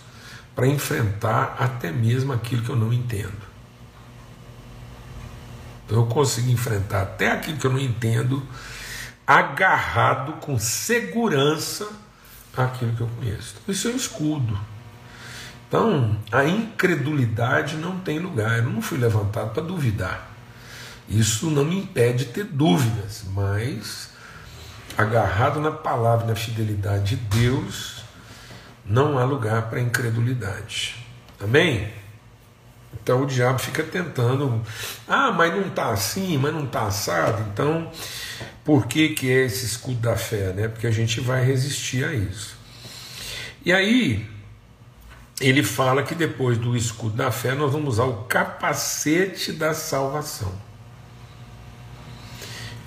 para 0.55 0.67
enfrentar 0.67 1.57
até 1.59 1.93
mesmo 1.93 2.33
aquilo 2.33 2.63
que 2.63 2.71
eu 2.71 2.77
não 2.77 2.91
entendo. 2.91 3.37
Então 5.85 5.99
eu 5.99 6.07
consigo 6.07 6.51
enfrentar 6.51 7.03
até 7.03 7.33
aquilo 7.33 7.59
que 7.59 7.67
eu 7.67 7.73
não 7.73 7.79
entendo, 7.79 8.43
agarrado 9.27 10.35
com 10.35 10.59
segurança 10.59 11.89
aquilo 12.57 12.95
que 12.95 13.01
eu 13.01 13.11
conheço. 13.19 13.57
Então, 13.63 13.75
isso 13.75 13.89
é 13.89 13.91
um 13.91 13.97
escudo. 13.97 14.59
Então, 15.69 16.17
a 16.31 16.45
incredulidade 16.45 17.77
não 17.77 17.99
tem 17.99 18.19
lugar. 18.19 18.59
Eu 18.59 18.71
não 18.71 18.81
fui 18.81 18.99
levantado 18.99 19.53
para 19.53 19.63
duvidar. 19.63 20.31
Isso 21.09 21.51
não 21.51 21.65
me 21.65 21.79
impede 21.79 22.25
de 22.25 22.33
ter 22.33 22.45
dúvidas, 22.45 23.25
mas 23.33 24.11
agarrado 24.97 25.61
na 25.61 25.71
palavra, 25.71 26.27
na 26.27 26.35
fidelidade 26.35 27.17
de 27.17 27.17
Deus, 27.17 28.03
não 28.85 29.19
há 29.19 29.25
lugar 29.25 29.69
para 29.69 29.81
incredulidade. 29.81 31.05
Amém? 31.43 31.93
Então 33.07 33.23
o 33.23 33.27
diabo 33.27 33.61
fica 33.61 33.85
tentando, 33.85 34.61
ah, 35.07 35.31
mas 35.31 35.55
não 35.55 35.69
está 35.69 35.91
assim, 35.91 36.37
mas 36.39 36.53
não 36.53 36.65
está 36.65 36.89
assado. 36.89 37.41
Então, 37.53 37.89
por 38.65 38.89
que, 38.89 39.11
que 39.11 39.31
é 39.31 39.45
esse 39.45 39.65
escudo 39.65 40.01
da 40.01 40.17
fé? 40.17 40.53
Né? 40.53 40.67
Porque 40.67 40.89
a 40.89 40.91
gente 40.91 41.21
vai 41.21 41.45
resistir 41.45 42.05
a 42.05 42.13
isso. 42.13 42.57
E 43.65 43.73
aí, 43.73 44.29
ele 45.41 45.63
fala 45.63 46.03
que 46.03 46.17
depois 46.17 46.59
do 46.59 46.77
escudo 46.77 47.15
da 47.15 47.31
fé, 47.31 47.55
nós 47.55 47.71
vamos 47.71 47.95
usar 47.95 48.07
o 48.07 48.25
capacete 48.25 49.53
da 49.53 49.73
salvação. 49.73 50.53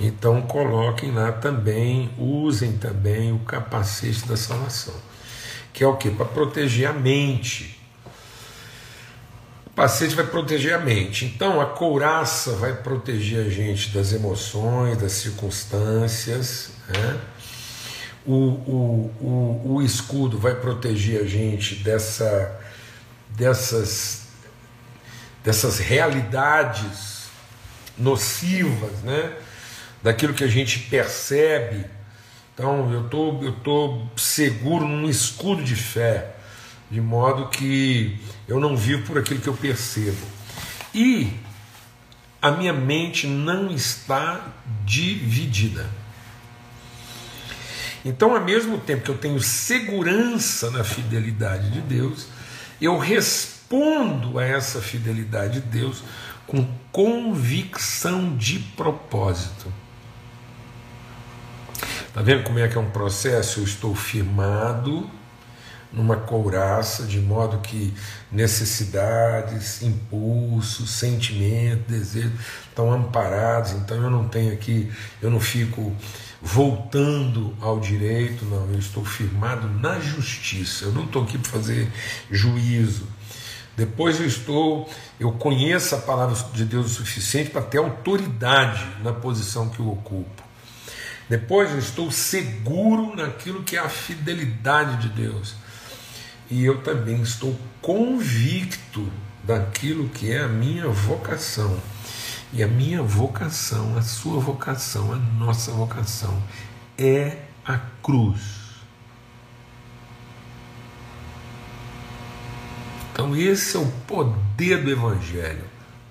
Então 0.02 0.42
coloquem 0.42 1.14
lá 1.14 1.32
também, 1.32 2.12
usem 2.18 2.74
também 2.74 3.32
o 3.32 3.40
capacete 3.40 4.28
da 4.28 4.36
salvação. 4.36 4.96
Que 5.72 5.82
é 5.82 5.88
o 5.88 5.96
que? 5.96 6.12
Para 6.12 6.26
proteger 6.26 6.90
a 6.90 6.94
mente 6.94 7.79
capacete 9.80 10.14
vai 10.14 10.28
proteger 10.28 10.74
a 10.74 10.78
mente. 10.78 11.24
Então 11.24 11.62
a 11.62 11.66
couraça 11.66 12.52
vai 12.58 12.76
proteger 12.76 13.46
a 13.46 13.50
gente 13.50 13.92
das 13.92 14.12
emoções, 14.12 14.98
das 14.98 15.14
circunstâncias. 15.14 16.72
Né? 16.90 17.18
O, 18.26 18.34
o, 18.34 19.16
o, 19.22 19.74
o 19.76 19.82
escudo 19.82 20.38
vai 20.38 20.54
proteger 20.54 21.22
a 21.22 21.26
gente 21.26 21.76
dessa, 21.76 22.60
dessas, 23.30 24.28
dessas 25.46 25.80
realidades 25.80 27.30
nocivas, 27.98 29.00
né? 29.04 29.34
daquilo 30.04 30.34
que 30.34 30.44
a 30.44 30.50
gente 30.50 30.80
percebe. 30.80 31.86
Então 32.54 32.92
eu 32.92 33.08
tô, 33.08 33.42
eu 33.42 33.54
tô 33.54 34.02
seguro 34.18 34.86
num 34.86 35.10
escudo 35.10 35.64
de 35.64 35.76
fé 35.78 36.36
de 36.90 37.00
modo 37.00 37.48
que 37.50 38.18
eu 38.48 38.60
não 38.60 38.76
vivo 38.76 39.06
por 39.06 39.18
aquilo 39.18 39.40
que 39.40 39.48
eu 39.48 39.54
percebo. 39.54 40.26
E 40.94 41.32
a 42.42 42.52
minha 42.52 42.74
mente 42.74 43.28
não 43.28 43.70
está 43.70 44.48
dividida. 44.86 45.90
Então, 48.04 48.34
ao 48.34 48.42
mesmo 48.42 48.78
tempo 48.78 49.04
que 49.04 49.12
eu 49.12 49.18
tenho 49.18 49.40
segurança 49.42 50.72
na 50.72 50.84
fidelidade 50.84 51.70
de 51.70 51.82
Deus, 51.82 52.28
eu 52.82 52.98
respondo 52.98 54.40
a 54.40 54.46
essa 54.46 54.82
fidelidade 54.82 55.60
de 55.60 55.68
Deus 55.68 56.02
com 56.48 56.66
convicção 56.92 58.36
de 58.38 58.60
propósito. 58.60 59.72
Está 62.08 62.22
vendo 62.22 62.44
como 62.44 62.58
é 62.58 62.68
que 62.68 62.78
é 62.78 62.82
um 62.82 62.90
processo? 62.90 63.60
Eu 63.60 63.66
estou 63.66 63.94
firmado 63.94 65.10
numa 65.92 66.16
couraça, 66.16 67.04
de 67.04 67.20
modo 67.20 67.58
que 67.60 67.94
necessidades, 68.32 69.82
impulsos, 69.82 70.90
sentimentos, 70.92 71.86
desejos 71.88 72.32
estão 72.68 72.92
amparados. 72.92 73.72
Então 73.72 73.98
eu 73.98 74.10
não 74.10 74.28
tenho 74.28 74.54
aqui, 74.54 74.92
eu 75.22 75.32
não 75.32 75.40
fico 75.40 75.96
voltando 76.42 77.56
ao 77.60 77.80
direito, 77.80 78.46
não, 78.46 78.72
eu 78.72 78.80
estou 78.80 79.04
firmado 79.04 79.68
na 79.68 80.00
justiça. 80.00 80.86
Eu 80.86 80.92
não 80.92 81.06
estou 81.06 81.24
aqui 81.24 81.38
para 81.38 81.52
fazer 81.52 81.92
juízo. 82.30 83.08
Depois 83.76 84.20
eu 84.20 84.28
estou, 84.28 84.90
eu 85.20 85.32
conheço 85.32 85.96
a 85.96 86.00
palavra 86.00 86.36
de 86.54 86.66
Deus 86.66 86.86
o 86.86 86.90
suficiente 86.90 87.50
para 87.50 87.62
ter 87.62 87.78
autoridade 87.78 88.86
na 89.04 89.14
posição 89.14 89.70
que 89.70 89.80
eu 89.80 89.90
ocupo. 89.90 90.44
Depois 91.30 91.72
eu 91.72 91.80
estou 91.80 92.12
seguro 92.12 93.16
naquilo 93.16 93.64
que 93.64 93.78
é 93.78 93.80
a 93.80 93.88
fidelidade 93.88 95.08
de 95.08 95.10
Deus 95.10 95.56
e 96.50 96.66
eu 96.66 96.82
também 96.82 97.22
estou 97.22 97.58
convicto 97.82 99.08
daquilo 99.44 100.10
que 100.10 100.32
é 100.32 100.40
a 100.40 100.48
minha 100.48 100.88
vocação. 100.88 101.80
E 102.52 102.64
a 102.64 102.68
minha 102.68 103.04
vocação, 103.04 103.96
a 103.96 104.02
sua 104.02 104.40
vocação, 104.40 105.14
a 105.14 105.16
nossa 105.16 105.72
vocação 105.72 106.42
é 106.98 107.38
a 107.64 107.78
cruz. 108.02 108.60
Então, 113.12 113.36
esse 113.36 113.78
é 113.78 113.80
o 113.80 113.86
poder 114.08 114.84
do 114.84 114.90
Evangelho, 114.90 115.66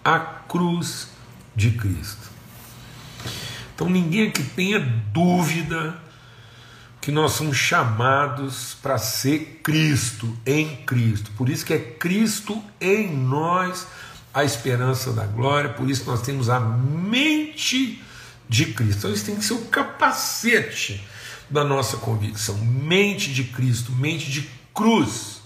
a 0.05 0.19
cruz 0.21 1.09
de 1.57 1.73
Cristo. 1.73 2.31
Então, 3.75 3.91
ninguém 3.91 4.29
aqui 4.29 4.45
tenha 4.45 4.79
dúvida 4.79 5.99
que 7.01 7.11
nós 7.11 7.33
somos 7.33 7.57
chamados 7.57 8.77
para 8.83 8.99
ser 8.99 9.61
Cristo 9.63 10.37
em 10.45 10.77
Cristo. 10.85 11.31
Por 11.37 11.49
isso 11.49 11.65
que 11.65 11.73
é 11.73 11.79
Cristo 11.79 12.63
em 12.81 13.15
nós 13.17 13.87
a 14.33 14.45
esperança 14.45 15.13
da 15.13 15.25
glória, 15.25 15.71
por 15.71 15.89
isso 15.89 16.05
nós 16.07 16.23
temos 16.23 16.51
a 16.51 16.61
mente 16.61 18.03
de 18.49 18.67
Cristo. 18.67 18.99
Então 18.99 19.13
isso 19.13 19.25
tem 19.25 19.37
que 19.37 19.45
ser 19.45 19.55
o 19.55 19.65
capacete 19.67 21.05
da 21.51 21.65
nossa 21.65 21.97
convicção, 21.97 22.57
mente 22.59 23.33
de 23.33 23.45
Cristo, 23.45 23.93
mente 23.93 24.31
de 24.31 24.49
cruz. 24.75 25.38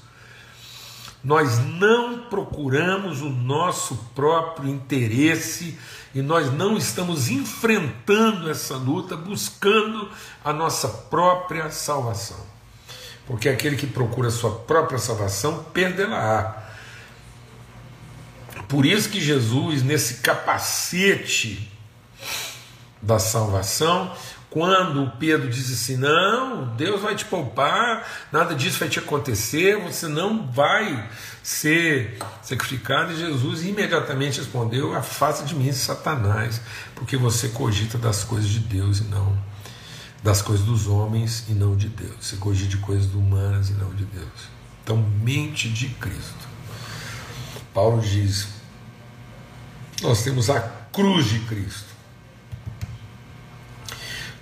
Nós 1.23 1.59
não 1.59 2.19
procuramos 2.19 3.23
o 3.23 3.31
nosso 3.31 3.97
próprio 4.15 4.69
interesse 4.69 5.79
e 6.15 6.21
nós 6.21 6.53
não 6.53 6.77
estamos 6.77 7.31
enfrentando 7.31 8.51
essa 8.51 8.77
luta 8.77 9.17
buscando 9.17 10.11
a 10.45 10.53
nossa 10.53 10.89
própria 10.89 11.71
salvação. 11.71 12.39
Porque 13.27 13.49
aquele 13.49 13.77
que 13.77 13.87
procura 13.87 14.29
a 14.29 14.33
sua 14.33 14.51
própria 14.51 14.99
salvação 14.99 15.65
perderá. 15.73 16.71
Por 18.69 18.85
isso 18.85 19.09
que 19.09 19.21
Jesus, 19.21 19.83
nesse 19.83 20.15
capacete 20.15 21.71
da 23.01 23.19
salvação, 23.19 24.13
quando 24.53 25.11
Pedro 25.19 25.49
diz 25.49 25.73
assim: 25.73 25.97
Não, 25.97 26.77
Deus 26.77 27.01
vai 27.01 27.15
te 27.15 27.25
poupar, 27.25 28.07
nada 28.31 28.55
disso 28.55 28.79
vai 28.79 28.89
te 28.89 28.99
acontecer, 28.99 29.81
você 29.81 30.07
não 30.07 30.47
vai 30.47 31.09
ser 31.43 32.19
sacrificado. 32.43 33.13
E 33.13 33.17
Jesus 33.17 33.65
imediatamente 33.65 34.39
respondeu: 34.39 34.95
Afasta 34.95 35.45
de 35.45 35.55
mim, 35.55 35.73
Satanás, 35.73 36.61
porque 36.95 37.17
você 37.17 37.49
cogita 37.49 37.97
das 37.97 38.25
coisas 38.25 38.51
de 38.51 38.59
Deus 38.59 38.99
e 38.99 39.05
não 39.05 39.37
das 40.23 40.41
coisas 40.41 40.65
dos 40.65 40.87
homens 40.87 41.47
e 41.49 41.53
não 41.53 41.75
de 41.75 41.89
Deus. 41.89 42.15
Você 42.21 42.37
cogita 42.37 42.69
de 42.69 42.77
coisas 42.77 43.13
humanas 43.13 43.71
e 43.71 43.73
não 43.73 43.93
de 43.95 44.05
Deus. 44.05 44.53
Então, 44.85 44.97
mente 44.97 45.69
de 45.69 45.89
Cristo. 45.89 46.47
Paulo 47.73 48.03
diz: 48.03 48.49
Nós 50.03 50.23
temos 50.23 50.51
a 50.51 50.61
cruz 50.61 51.25
de 51.27 51.39
Cristo 51.41 51.92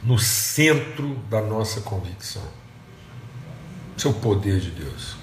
no 0.03 0.19
centro 0.19 1.15
da 1.29 1.41
nossa 1.41 1.81
convicção. 1.83 2.43
Esse 3.97 4.07
é 4.07 4.11
o 4.11 4.15
poder 4.15 4.61
de 4.61 4.71
Deus. 4.71 5.17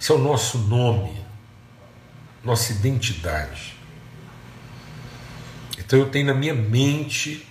Esse 0.00 0.12
é 0.12 0.14
o 0.14 0.18
nosso 0.18 0.58
nome, 0.58 1.24
nossa 2.44 2.72
identidade. 2.72 3.76
Então 5.76 5.98
eu 5.98 6.10
tenho 6.10 6.26
na 6.26 6.34
minha 6.34 6.54
mente, 6.54 7.48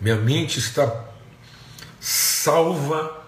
minha 0.00 0.16
mente 0.16 0.58
está 0.58 1.04
salva 2.00 3.24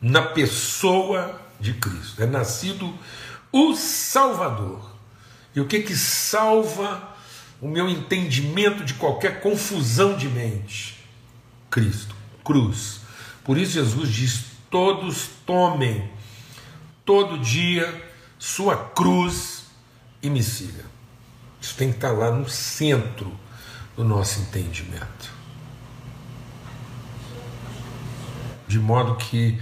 na 0.00 0.22
pessoa 0.22 1.40
de 1.58 1.72
Cristo. 1.74 2.22
É 2.22 2.26
nascido 2.26 2.92
o 3.50 3.74
Salvador. 3.74 4.94
E 5.54 5.60
o 5.60 5.66
que 5.66 5.80
que 5.80 5.96
salva 5.96 7.15
o 7.60 7.68
meu 7.68 7.88
entendimento 7.88 8.84
de 8.84 8.94
qualquer 8.94 9.40
confusão 9.40 10.16
de 10.16 10.28
mente. 10.28 11.04
Cristo, 11.70 12.14
cruz. 12.44 13.00
Por 13.44 13.56
isso 13.58 13.72
Jesus 13.72 14.08
diz: 14.10 14.44
todos 14.70 15.28
tomem 15.44 16.10
todo 17.04 17.38
dia 17.38 18.04
sua 18.38 18.76
cruz 18.76 19.66
e 20.22 20.28
me. 20.28 20.40
Isso 20.40 21.74
tem 21.76 21.90
que 21.90 21.96
estar 21.96 22.12
lá 22.12 22.30
no 22.30 22.48
centro 22.48 23.32
do 23.96 24.04
nosso 24.04 24.40
entendimento. 24.40 25.34
De 28.68 28.78
modo 28.78 29.16
que 29.16 29.60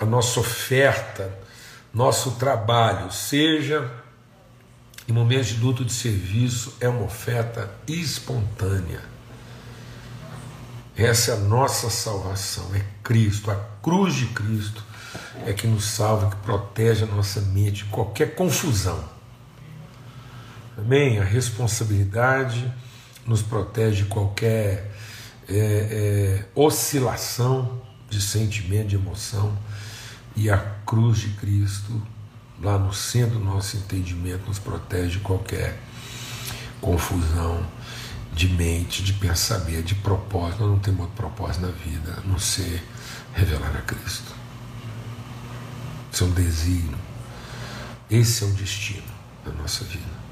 a 0.00 0.04
nossa 0.04 0.40
oferta, 0.40 1.38
nosso 1.92 2.32
trabalho 2.32 3.12
seja 3.12 4.01
em 5.08 5.12
momentos 5.12 5.48
de 5.48 5.60
luto 5.60 5.84
de 5.84 5.92
serviço, 5.92 6.74
é 6.80 6.88
uma 6.88 7.02
oferta 7.02 7.70
espontânea. 7.86 9.00
Essa 10.96 11.32
é 11.32 11.34
a 11.34 11.38
nossa 11.38 11.88
salvação, 11.90 12.74
é 12.74 12.84
Cristo, 13.02 13.50
a 13.50 13.56
cruz 13.82 14.14
de 14.14 14.26
Cristo 14.26 14.84
é 15.46 15.52
que 15.52 15.66
nos 15.66 15.84
salva, 15.84 16.30
que 16.30 16.36
protege 16.36 17.04
a 17.04 17.06
nossa 17.06 17.40
mente 17.40 17.84
de 17.84 17.84
qualquer 17.86 18.34
confusão. 18.34 19.02
Amém? 20.76 21.18
A 21.18 21.24
responsabilidade 21.24 22.72
nos 23.26 23.42
protege 23.42 24.02
de 24.02 24.08
qualquer 24.08 24.90
é, 25.48 25.54
é, 25.54 26.44
oscilação 26.54 27.80
de 28.08 28.20
sentimento, 28.20 28.88
de 28.88 28.96
emoção, 28.96 29.56
e 30.34 30.50
a 30.50 30.58
cruz 30.86 31.18
de 31.18 31.28
Cristo, 31.30 32.02
lá 32.62 32.78
no 32.78 32.94
centro 32.94 33.38
do 33.38 33.44
nosso 33.44 33.76
entendimento, 33.76 34.46
nos 34.46 34.58
protege 34.58 35.18
de 35.18 35.18
qualquer 35.18 35.78
confusão 36.80 37.66
de 38.32 38.48
mente, 38.48 39.02
de 39.02 39.12
pensamento, 39.14 39.82
de 39.82 39.94
propósito. 39.96 40.60
Nós 40.60 40.70
não 40.70 40.78
temos 40.78 41.00
outro 41.00 41.16
propósito 41.16 41.66
na 41.66 41.72
vida 41.72 42.18
a 42.18 42.28
não 42.28 42.38
ser 42.38 42.82
revelar 43.34 43.76
a 43.76 43.82
Cristo. 43.82 44.32
Esse 46.12 46.22
é 46.22 46.26
um 46.26 46.30
desígnio. 46.30 46.98
Esse 48.10 48.44
é 48.44 48.46
o 48.46 48.50
destino 48.50 49.12
da 49.44 49.52
nossa 49.52 49.84
vida. 49.84 50.22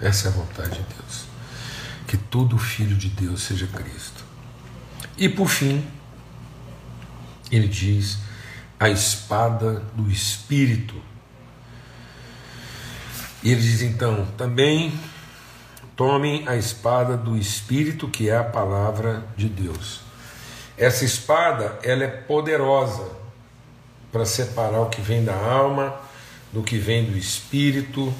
Essa 0.00 0.28
é 0.28 0.30
a 0.30 0.34
vontade 0.34 0.70
de 0.70 0.82
Deus. 0.94 1.24
Que 2.06 2.16
todo 2.16 2.56
filho 2.56 2.96
de 2.96 3.08
Deus 3.08 3.42
seja 3.42 3.66
Cristo. 3.66 4.24
E 5.18 5.28
por 5.28 5.48
fim, 5.48 5.84
ele 7.50 7.68
diz 7.68 8.18
a 8.78 8.88
espada 8.88 9.80
do 9.94 10.10
Espírito. 10.10 10.94
E 13.42 13.52
ele 13.52 13.60
diz 13.60 13.82
então: 13.82 14.26
também 14.36 14.92
tomem 15.94 16.46
a 16.48 16.56
espada 16.56 17.16
do 17.16 17.36
Espírito, 17.36 18.08
que 18.08 18.28
é 18.28 18.36
a 18.36 18.44
palavra 18.44 19.24
de 19.36 19.48
Deus. 19.48 20.00
Essa 20.76 21.04
espada 21.04 21.78
ela 21.82 22.04
é 22.04 22.08
poderosa 22.08 23.08
para 24.12 24.24
separar 24.24 24.80
o 24.80 24.90
que 24.90 25.00
vem 25.00 25.24
da 25.24 25.34
alma 25.34 26.06
do 26.52 26.62
que 26.62 26.78
vem 26.78 27.04
do 27.04 27.16
Espírito. 27.16 28.12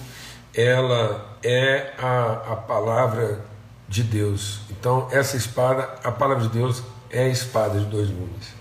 Ela 0.54 1.38
é 1.42 1.92
a, 1.98 2.52
a 2.52 2.56
palavra 2.56 3.44
de 3.88 4.02
Deus. 4.02 4.60
Então, 4.70 5.08
essa 5.10 5.36
espada, 5.36 5.94
a 6.02 6.10
palavra 6.10 6.44
de 6.44 6.50
Deus, 6.50 6.82
é 7.10 7.24
a 7.24 7.28
espada 7.28 7.78
de 7.78 7.86
dois 7.86 8.08
gumes. 8.08 8.54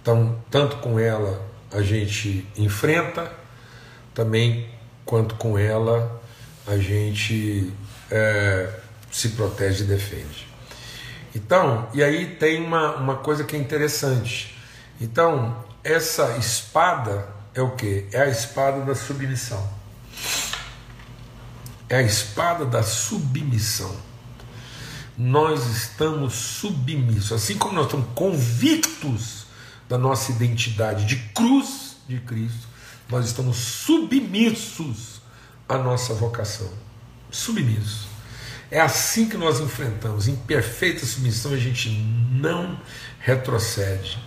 Então, 0.00 0.36
tanto 0.50 0.76
com 0.78 0.98
ela 0.98 1.40
a 1.72 1.82
gente 1.82 2.46
enfrenta, 2.56 3.30
também 4.12 4.68
quanto 5.10 5.34
com 5.34 5.58
ela 5.58 6.22
a 6.68 6.78
gente 6.78 7.74
é, 8.08 8.72
se 9.10 9.30
protege 9.30 9.82
e 9.82 9.86
defende. 9.88 10.46
Então, 11.34 11.88
e 11.92 12.00
aí 12.00 12.36
tem 12.36 12.64
uma, 12.64 12.94
uma 12.94 13.16
coisa 13.16 13.42
que 13.42 13.56
é 13.56 13.58
interessante. 13.58 14.56
Então, 15.00 15.64
essa 15.82 16.36
espada 16.36 17.26
é 17.52 17.60
o 17.60 17.72
que? 17.72 18.06
É 18.12 18.20
a 18.20 18.28
espada 18.28 18.82
da 18.82 18.94
submissão. 18.94 19.68
É 21.88 21.96
a 21.96 22.02
espada 22.02 22.64
da 22.64 22.84
submissão. 22.84 23.92
Nós 25.18 25.66
estamos 25.66 26.34
submissos, 26.34 27.32
assim 27.32 27.58
como 27.58 27.74
nós 27.74 27.86
estamos 27.86 28.06
convictos 28.14 29.46
da 29.88 29.98
nossa 29.98 30.30
identidade 30.30 31.04
de 31.04 31.16
cruz 31.34 31.96
de 32.08 32.20
Cristo, 32.20 32.69
nós 33.10 33.26
estamos 33.26 33.56
submissos 33.56 35.20
à 35.68 35.76
nossa 35.76 36.14
vocação. 36.14 36.70
Submissos. 37.30 38.08
É 38.70 38.80
assim 38.80 39.28
que 39.28 39.36
nós 39.36 39.58
enfrentamos. 39.60 40.28
Em 40.28 40.36
perfeita 40.36 41.04
submissão, 41.04 41.52
a 41.52 41.56
gente 41.56 41.90
não 41.90 42.78
retrocede. 43.18 44.18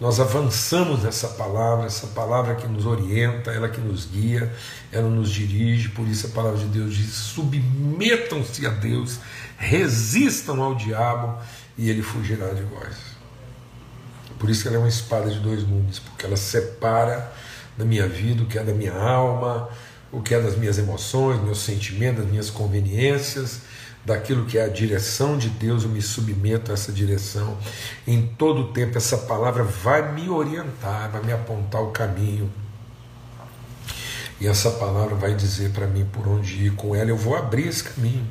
Nós 0.00 0.20
avançamos 0.20 1.04
nessa 1.04 1.28
palavra, 1.28 1.86
essa 1.86 2.08
palavra 2.08 2.56
que 2.56 2.66
nos 2.66 2.84
orienta, 2.84 3.50
ela 3.50 3.68
que 3.68 3.80
nos 3.80 4.04
guia, 4.04 4.52
ela 4.92 5.08
nos 5.08 5.30
dirige. 5.30 5.88
Por 5.90 6.06
isso 6.06 6.26
a 6.26 6.30
palavra 6.30 6.58
de 6.58 6.66
Deus 6.66 6.94
diz: 6.94 7.14
submetam-se 7.14 8.66
a 8.66 8.70
Deus, 8.70 9.20
resistam 9.56 10.60
ao 10.60 10.74
diabo 10.74 11.40
e 11.78 11.88
ele 11.88 12.02
fugirá 12.02 12.52
de 12.52 12.62
vós. 12.62 12.96
Por 14.38 14.50
isso 14.50 14.68
ela 14.68 14.76
é 14.76 14.80
uma 14.80 14.88
espada 14.88 15.30
de 15.30 15.38
dois 15.40 15.62
gumes, 15.62 15.98
porque 15.98 16.26
ela 16.26 16.36
separa 16.36 17.32
da 17.76 17.84
minha 17.84 18.08
vida 18.08 18.42
o 18.42 18.46
que 18.46 18.58
é 18.58 18.64
da 18.64 18.72
minha 18.72 18.94
alma, 18.94 19.68
o 20.10 20.20
que 20.20 20.34
é 20.34 20.40
das 20.40 20.56
minhas 20.56 20.78
emoções, 20.78 21.42
meus 21.42 21.58
sentimentos, 21.58 22.22
das 22.22 22.30
minhas 22.30 22.50
conveniências, 22.50 23.60
daquilo 24.04 24.46
que 24.46 24.56
é 24.56 24.64
a 24.64 24.68
direção 24.68 25.36
de 25.36 25.48
Deus, 25.48 25.82
eu 25.82 25.88
me 25.88 26.00
submeto 26.00 26.70
a 26.70 26.74
essa 26.74 26.92
direção. 26.92 27.58
Em 28.06 28.26
todo 28.26 28.62
o 28.62 28.72
tempo, 28.72 28.96
essa 28.96 29.18
palavra 29.18 29.64
vai 29.64 30.12
me 30.12 30.28
orientar, 30.28 31.10
vai 31.10 31.22
me 31.22 31.32
apontar 31.32 31.82
o 31.82 31.90
caminho. 31.90 32.50
E 34.40 34.46
essa 34.46 34.70
palavra 34.70 35.14
vai 35.14 35.34
dizer 35.34 35.70
para 35.70 35.86
mim 35.86 36.06
por 36.12 36.28
onde 36.28 36.66
ir. 36.66 36.72
Com 36.72 36.94
ela 36.94 37.10
eu 37.10 37.16
vou 37.16 37.36
abrir 37.36 37.68
esse 37.68 37.82
caminho. 37.82 38.26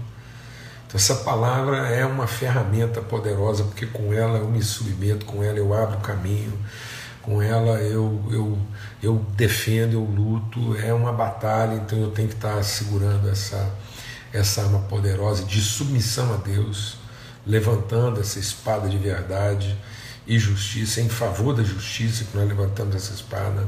Essa 0.95 1.13
palavra 1.13 1.89
é 1.89 2.05
uma 2.05 2.25
ferramenta 2.25 3.01
poderosa, 3.01 3.65
porque 3.65 3.85
com 3.85 4.13
ela 4.13 4.37
eu 4.37 4.47
me 4.47 4.63
submeto, 4.63 5.25
com 5.25 5.43
ela 5.43 5.57
eu 5.57 5.73
abro 5.73 5.97
o 5.97 6.01
caminho, 6.01 6.53
com 7.21 7.41
ela 7.41 7.81
eu, 7.81 8.23
eu, 8.31 8.57
eu 9.05 9.23
defendo, 9.35 9.93
eu 9.93 10.03
luto. 10.03 10.75
É 10.77 10.93
uma 10.93 11.13
batalha, 11.13 11.75
então 11.75 11.99
eu 11.99 12.11
tenho 12.11 12.27
que 12.27 12.33
estar 12.33 12.61
segurando 12.63 13.29
essa, 13.29 13.71
essa 14.33 14.63
arma 14.63 14.79
poderosa 14.79 15.43
de 15.43 15.61
submissão 15.61 16.33
a 16.33 16.37
Deus, 16.37 16.97
levantando 17.45 18.19
essa 18.19 18.39
espada 18.39 18.89
de 18.89 18.97
verdade 18.97 19.77
e 20.25 20.39
justiça, 20.39 21.01
em 21.01 21.09
favor 21.09 21.53
da 21.53 21.63
justiça 21.63 22.23
que 22.23 22.35
nós 22.35 22.47
levantamos 22.47 22.95
essa 22.95 23.13
espada. 23.13 23.67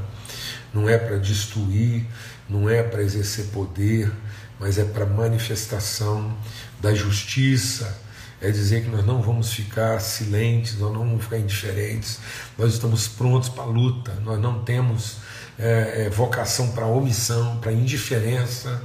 Não 0.74 0.90
é 0.90 0.98
para 0.98 1.18
destruir, 1.18 2.06
não 2.50 2.68
é 2.68 2.82
para 2.82 3.04
exercer 3.04 3.46
poder, 3.46 4.12
mas 4.60 4.80
é 4.80 4.84
para 4.84 5.06
manifestação 5.06 6.36
da 6.82 6.96
justiça, 6.96 7.96
é 8.42 8.50
dizer 8.50 8.84
que 8.84 8.90
nós 8.90 9.06
não 9.06 9.22
vamos 9.22 9.54
ficar 9.54 10.00
silentes, 10.00 10.80
nós 10.80 10.92
não 10.92 11.02
vamos 11.02 11.24
ficar 11.24 11.38
indiferentes, 11.38 12.20
nós 12.58 12.74
estamos 12.74 13.08
prontos 13.08 13.50
para 13.50 13.64
a 13.64 13.68
luta, 13.68 14.14
nós 14.24 14.40
não 14.40 14.64
temos 14.64 15.27
é, 15.58 16.06
é, 16.06 16.10
vocação 16.10 16.72
para 16.72 16.86
omissão, 16.86 17.58
para 17.58 17.72
indiferença, 17.72 18.82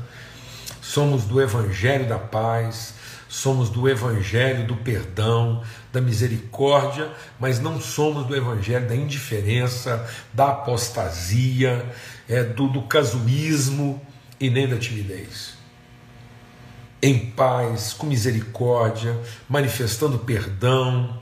somos 0.81 1.25
do 1.25 1.41
Evangelho 1.41 2.09
da 2.09 2.19
paz, 2.19 2.95
somos 3.29 3.71
do 3.71 3.89
Evangelho 3.89 4.67
do 4.67 4.77
perdão, 4.77 5.63
da 5.93 6.01
misericórdia, 6.01 7.11
mas 7.39 7.61
não 7.61 7.81
somos 7.81 8.27
do 8.27 8.37
Evangelho 8.37 8.89
da 8.89 8.97
indiferença, 8.97 10.09
da 10.33 10.49
apostasia, 10.49 11.85
é, 12.29 12.43
do, 12.43 12.69
do 12.69 12.83
casuísmo 12.83 14.01
e 14.41 14.51
nem 14.51 14.69
da 14.69 14.77
timidez 14.77 15.63
em 17.03 17.19
paz, 17.19 17.93
com 17.93 18.07
misericórdia, 18.07 19.21
manifestando 19.49 20.21
perdão, 20.21 21.21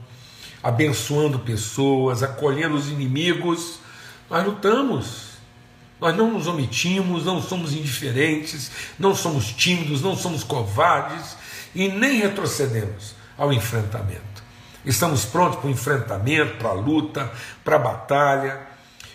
abençoando 0.62 1.38
pessoas, 1.38 2.22
acolhendo 2.22 2.76
os 2.76 2.88
inimigos. 2.88 3.78
Nós 4.28 4.44
lutamos. 4.44 5.29
Nós 6.00 6.16
não 6.16 6.30
nos 6.30 6.46
omitimos, 6.46 7.24
não 7.24 7.42
somos 7.42 7.72
indiferentes, 7.72 8.70
não 8.98 9.14
somos 9.14 9.48
tímidos, 9.52 10.02
não 10.02 10.16
somos 10.16 10.42
covardes 10.42 11.36
e 11.74 11.88
nem 11.88 12.20
retrocedemos 12.20 13.14
ao 13.36 13.52
enfrentamento. 13.52 14.42
Estamos 14.84 15.24
prontos 15.24 15.58
para 15.58 15.68
o 15.68 15.70
enfrentamento, 15.70 16.56
para 16.56 16.70
a 16.70 16.74
luta, 16.74 17.30
para 17.62 17.76
a 17.76 17.78
batalha 17.78 18.70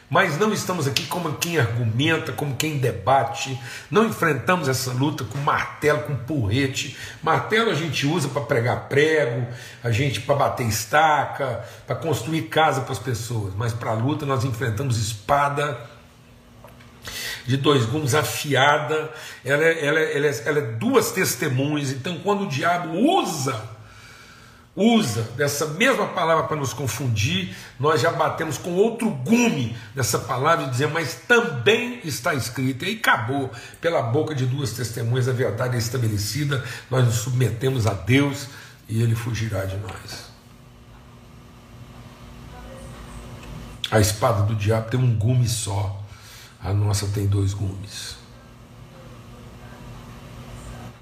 mas 0.10 0.38
não 0.38 0.54
estamos 0.54 0.88
aqui 0.88 1.06
como 1.08 1.34
quem 1.34 1.58
argumenta, 1.58 2.32
como 2.32 2.56
quem 2.56 2.78
debate, 2.78 3.60
não 3.90 4.06
enfrentamos 4.06 4.68
essa 4.68 4.92
luta 4.92 5.24
com 5.24 5.38
martelo, 5.40 6.04
com 6.04 6.16
porrete. 6.16 6.96
Martelo 7.24 7.72
a 7.72 7.74
gente 7.74 8.06
usa 8.06 8.30
para 8.30 8.44
pregar 8.44 8.88
prego, 8.88 9.48
a 9.84 9.90
gente 9.90 10.22
para 10.22 10.36
bater 10.36 10.68
estaca, 10.68 11.66
para 11.88 11.96
construir 11.96 12.44
casa 12.44 12.82
para 12.82 12.94
as 12.94 13.00
pessoas, 13.00 13.54
mas 13.56 13.74
para 13.74 13.92
a 13.92 13.96
luta 13.96 14.26
nós 14.26 14.44
enfrentamos 14.44 14.98
espada 14.98 15.95
de 17.46 17.58
dois 17.58 17.86
gumes 17.86 18.14
afiada, 18.14 19.12
ela 19.44 19.64
é, 19.64 19.86
ela, 19.86 20.00
é, 20.00 20.18
ela, 20.18 20.28
é, 20.28 20.44
ela 20.46 20.60
é 20.60 20.62
duas 20.62 21.12
testemunhas, 21.12 21.92
então 21.92 22.18
quando 22.20 22.44
o 22.44 22.48
diabo 22.48 22.98
usa 22.98 23.76
usa 24.76 25.22
dessa 25.38 25.68
mesma 25.68 26.08
palavra 26.08 26.44
para 26.44 26.58
nos 26.58 26.74
confundir, 26.74 27.56
nós 27.80 28.02
já 28.02 28.12
batemos 28.12 28.58
com 28.58 28.72
outro 28.74 29.10
gume 29.10 29.76
dessa 29.96 30.20
palavra 30.20 30.66
e 30.66 30.70
dizemos, 30.70 30.94
mas 30.94 31.16
também 31.28 32.02
está 32.04 32.34
escrito, 32.34 32.84
e 32.84 32.90
aí 32.90 32.96
acabou, 32.96 33.50
pela 33.80 34.02
boca 34.02 34.36
de 34.36 34.46
duas 34.46 34.74
testemunhas, 34.74 35.30
a 35.30 35.32
verdade 35.32 35.76
é 35.76 35.80
estabelecida, 35.80 36.64
nós 36.92 37.06
nos 37.06 37.16
submetemos 37.16 37.88
a 37.88 37.94
Deus 37.94 38.48
e 38.90 39.02
Ele 39.02 39.16
fugirá 39.16 39.64
de 39.64 39.78
nós. 39.78 40.26
A 43.90 44.00
espada 44.00 44.44
do 44.44 44.56
diabo 44.56 44.90
tem 44.90 45.00
um 45.00 45.16
gume 45.16 45.48
só, 45.48 46.04
a 46.66 46.74
nossa 46.74 47.08
tem 47.08 47.28
dois 47.28 47.54
gumes. 47.54 48.26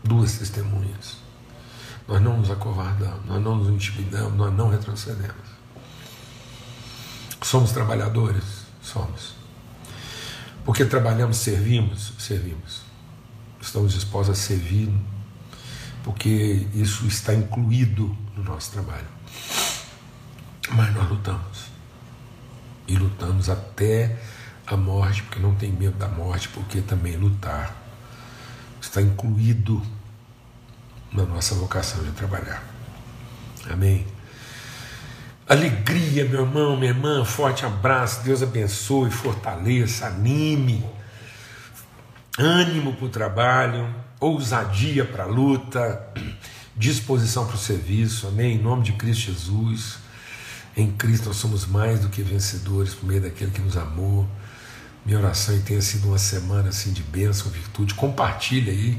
duas 0.04 0.38
testemunhas. 0.38 1.18
Nós 2.08 2.22
não 2.22 2.38
nos 2.38 2.52
acovardamos, 2.52 3.26
nós 3.26 3.42
não 3.42 3.56
nos 3.56 3.70
intimidamos, 3.70 4.34
nós 4.34 4.54
não 4.54 4.70
retrocedemos. 4.70 5.54
Somos 7.42 7.72
trabalhadores? 7.72 8.44
Somos. 8.82 9.36
Porque 10.66 10.86
trabalhamos, 10.86 11.38
servimos? 11.38 12.14
Servimos. 12.20 12.82
Estamos 13.62 13.94
dispostos 13.94 14.38
a 14.38 14.42
servir, 14.42 14.94
porque 16.04 16.68
isso 16.74 17.06
está 17.08 17.34
incluído 17.34 18.16
no 18.36 18.44
nosso 18.44 18.72
trabalho. 18.72 19.08
Mas 20.72 20.94
nós 20.94 21.10
lutamos. 21.10 21.66
E 22.88 22.98
lutamos 22.98 23.50
até 23.50 24.20
a 24.66 24.78
morte, 24.78 25.24
porque 25.24 25.40
não 25.40 25.56
tem 25.56 25.72
medo 25.72 25.98
da 25.98 26.08
morte, 26.08 26.50
porque 26.50 26.82
também 26.82 27.16
lutar 27.16 27.76
está 28.82 29.02
incluído 29.02 29.82
na 31.12 31.24
nossa 31.24 31.56
vocação 31.56 32.04
de 32.04 32.12
trabalhar. 32.12 32.64
Amém. 33.70 34.06
Alegria, 35.48 36.26
meu 36.26 36.42
irmão, 36.42 36.78
minha 36.78 36.92
irmã, 36.92 37.24
forte 37.26 37.66
abraço, 37.66 38.24
Deus 38.24 38.42
abençoe, 38.42 39.12
fortaleça, 39.12 40.08
anime, 40.08 40.86
ânimo 42.38 42.94
para 42.94 43.06
o 43.06 43.10
trabalho, 43.10 43.94
ousadia 44.20 45.06
para 45.06 45.24
a 45.24 45.28
luta, 45.28 46.08
disposição 46.76 47.46
para 47.46 47.56
o 47.56 47.60
serviço, 47.60 48.28
amém? 48.28 48.56
Em 48.56 48.62
nome 48.62 48.84
de 48.84 48.94
Cristo 48.94 49.32
Jesus. 49.32 49.98
Em 50.76 50.92
Cristo 50.92 51.28
nós 51.28 51.38
somos 51.38 51.66
mais 51.66 52.00
do 52.00 52.10
que 52.10 52.22
vencedores 52.24 52.94
por 52.94 53.06
meio 53.06 53.22
daquele 53.22 53.52
que 53.52 53.62
nos 53.62 53.78
amou. 53.78 54.28
Minha 55.06 55.20
oração 55.20 55.54
é 55.54 55.58
que 55.58 55.66
tenha 55.66 55.82
sido 55.82 56.08
uma 56.08 56.18
semana 56.18 56.70
assim 56.70 56.94
de 56.94 57.04
bênção, 57.04 57.52
virtude. 57.52 57.94
Compartilhe 57.94 58.72
aí 58.72 58.98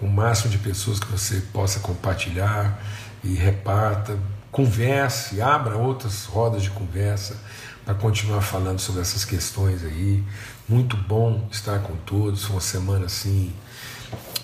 com 0.00 0.06
o 0.06 0.10
máximo 0.10 0.50
de 0.50 0.58
pessoas 0.58 0.98
que 0.98 1.06
você 1.06 1.40
possa 1.52 1.80
compartilhar 1.80 2.82
e 3.22 3.34
reparta. 3.34 4.18
Converse, 4.50 5.40
abra 5.42 5.76
outras 5.76 6.24
rodas 6.24 6.62
de 6.62 6.70
conversa 6.70 7.36
para 7.84 7.94
continuar 7.94 8.40
falando 8.40 8.78
sobre 8.78 9.02
essas 9.02 9.24
questões 9.24 9.84
aí. 9.84 10.24
Muito 10.66 10.96
bom 10.96 11.46
estar 11.52 11.80
com 11.80 11.94
todos. 11.96 12.44
Foi 12.44 12.56
uma 12.56 12.60
semana 12.62 13.04
assim 13.04 13.52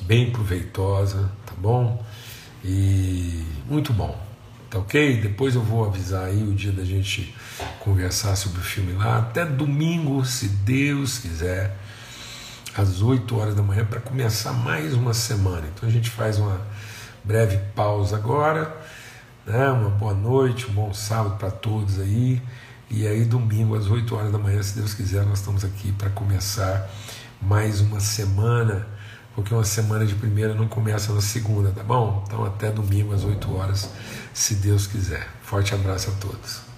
bem 0.02 0.30
proveitosa, 0.30 1.30
tá 1.46 1.54
bom? 1.56 2.04
E 2.62 3.42
muito 3.66 3.92
bom. 3.92 4.20
Tá 4.68 4.78
ok? 4.78 5.20
Depois 5.20 5.54
eu 5.54 5.62
vou 5.62 5.84
avisar 5.84 6.26
aí 6.26 6.42
o 6.42 6.54
dia 6.54 6.72
da 6.72 6.84
gente 6.84 7.34
conversar 7.80 8.36
sobre 8.36 8.60
o 8.60 8.62
filme 8.62 8.92
lá. 8.92 9.18
Até 9.18 9.44
domingo, 9.44 10.24
se 10.24 10.48
Deus 10.48 11.18
quiser, 11.18 11.76
às 12.76 13.02
8 13.02 13.36
horas 13.36 13.54
da 13.54 13.62
manhã, 13.62 13.84
para 13.84 14.00
começar 14.00 14.52
mais 14.52 14.94
uma 14.94 15.14
semana. 15.14 15.66
Então 15.74 15.88
a 15.88 15.92
gente 15.92 16.10
faz 16.10 16.38
uma 16.38 16.60
breve 17.24 17.58
pausa 17.74 18.16
agora. 18.16 18.74
Né? 19.46 19.70
Uma 19.70 19.90
boa 19.90 20.14
noite, 20.14 20.66
um 20.70 20.72
bom 20.72 20.94
sábado 20.94 21.36
para 21.36 21.50
todos 21.50 21.98
aí. 22.00 22.40
E 22.90 23.06
aí, 23.06 23.24
domingo, 23.24 23.74
às 23.74 23.88
8 23.88 24.14
horas 24.14 24.32
da 24.32 24.38
manhã, 24.38 24.62
se 24.62 24.76
Deus 24.76 24.94
quiser, 24.94 25.24
nós 25.24 25.38
estamos 25.38 25.64
aqui 25.64 25.92
para 25.92 26.10
começar 26.10 26.90
mais 27.40 27.80
uma 27.80 28.00
semana 28.00 28.86
porque 29.34 29.54
uma 29.54 29.64
semana 29.64 30.04
de 30.04 30.14
primeira 30.14 30.54
não 30.54 30.68
começa 30.68 31.12
na 31.12 31.20
segunda, 31.20 31.70
tá 31.70 31.82
bom? 31.82 32.22
Então 32.26 32.44
até 32.44 32.70
domingo 32.70 33.14
às 33.14 33.24
8 33.24 33.54
horas, 33.54 33.90
se 34.32 34.56
Deus 34.56 34.86
quiser. 34.86 35.26
Forte 35.42 35.74
abraço 35.74 36.10
a 36.10 36.14
todos. 36.14 36.71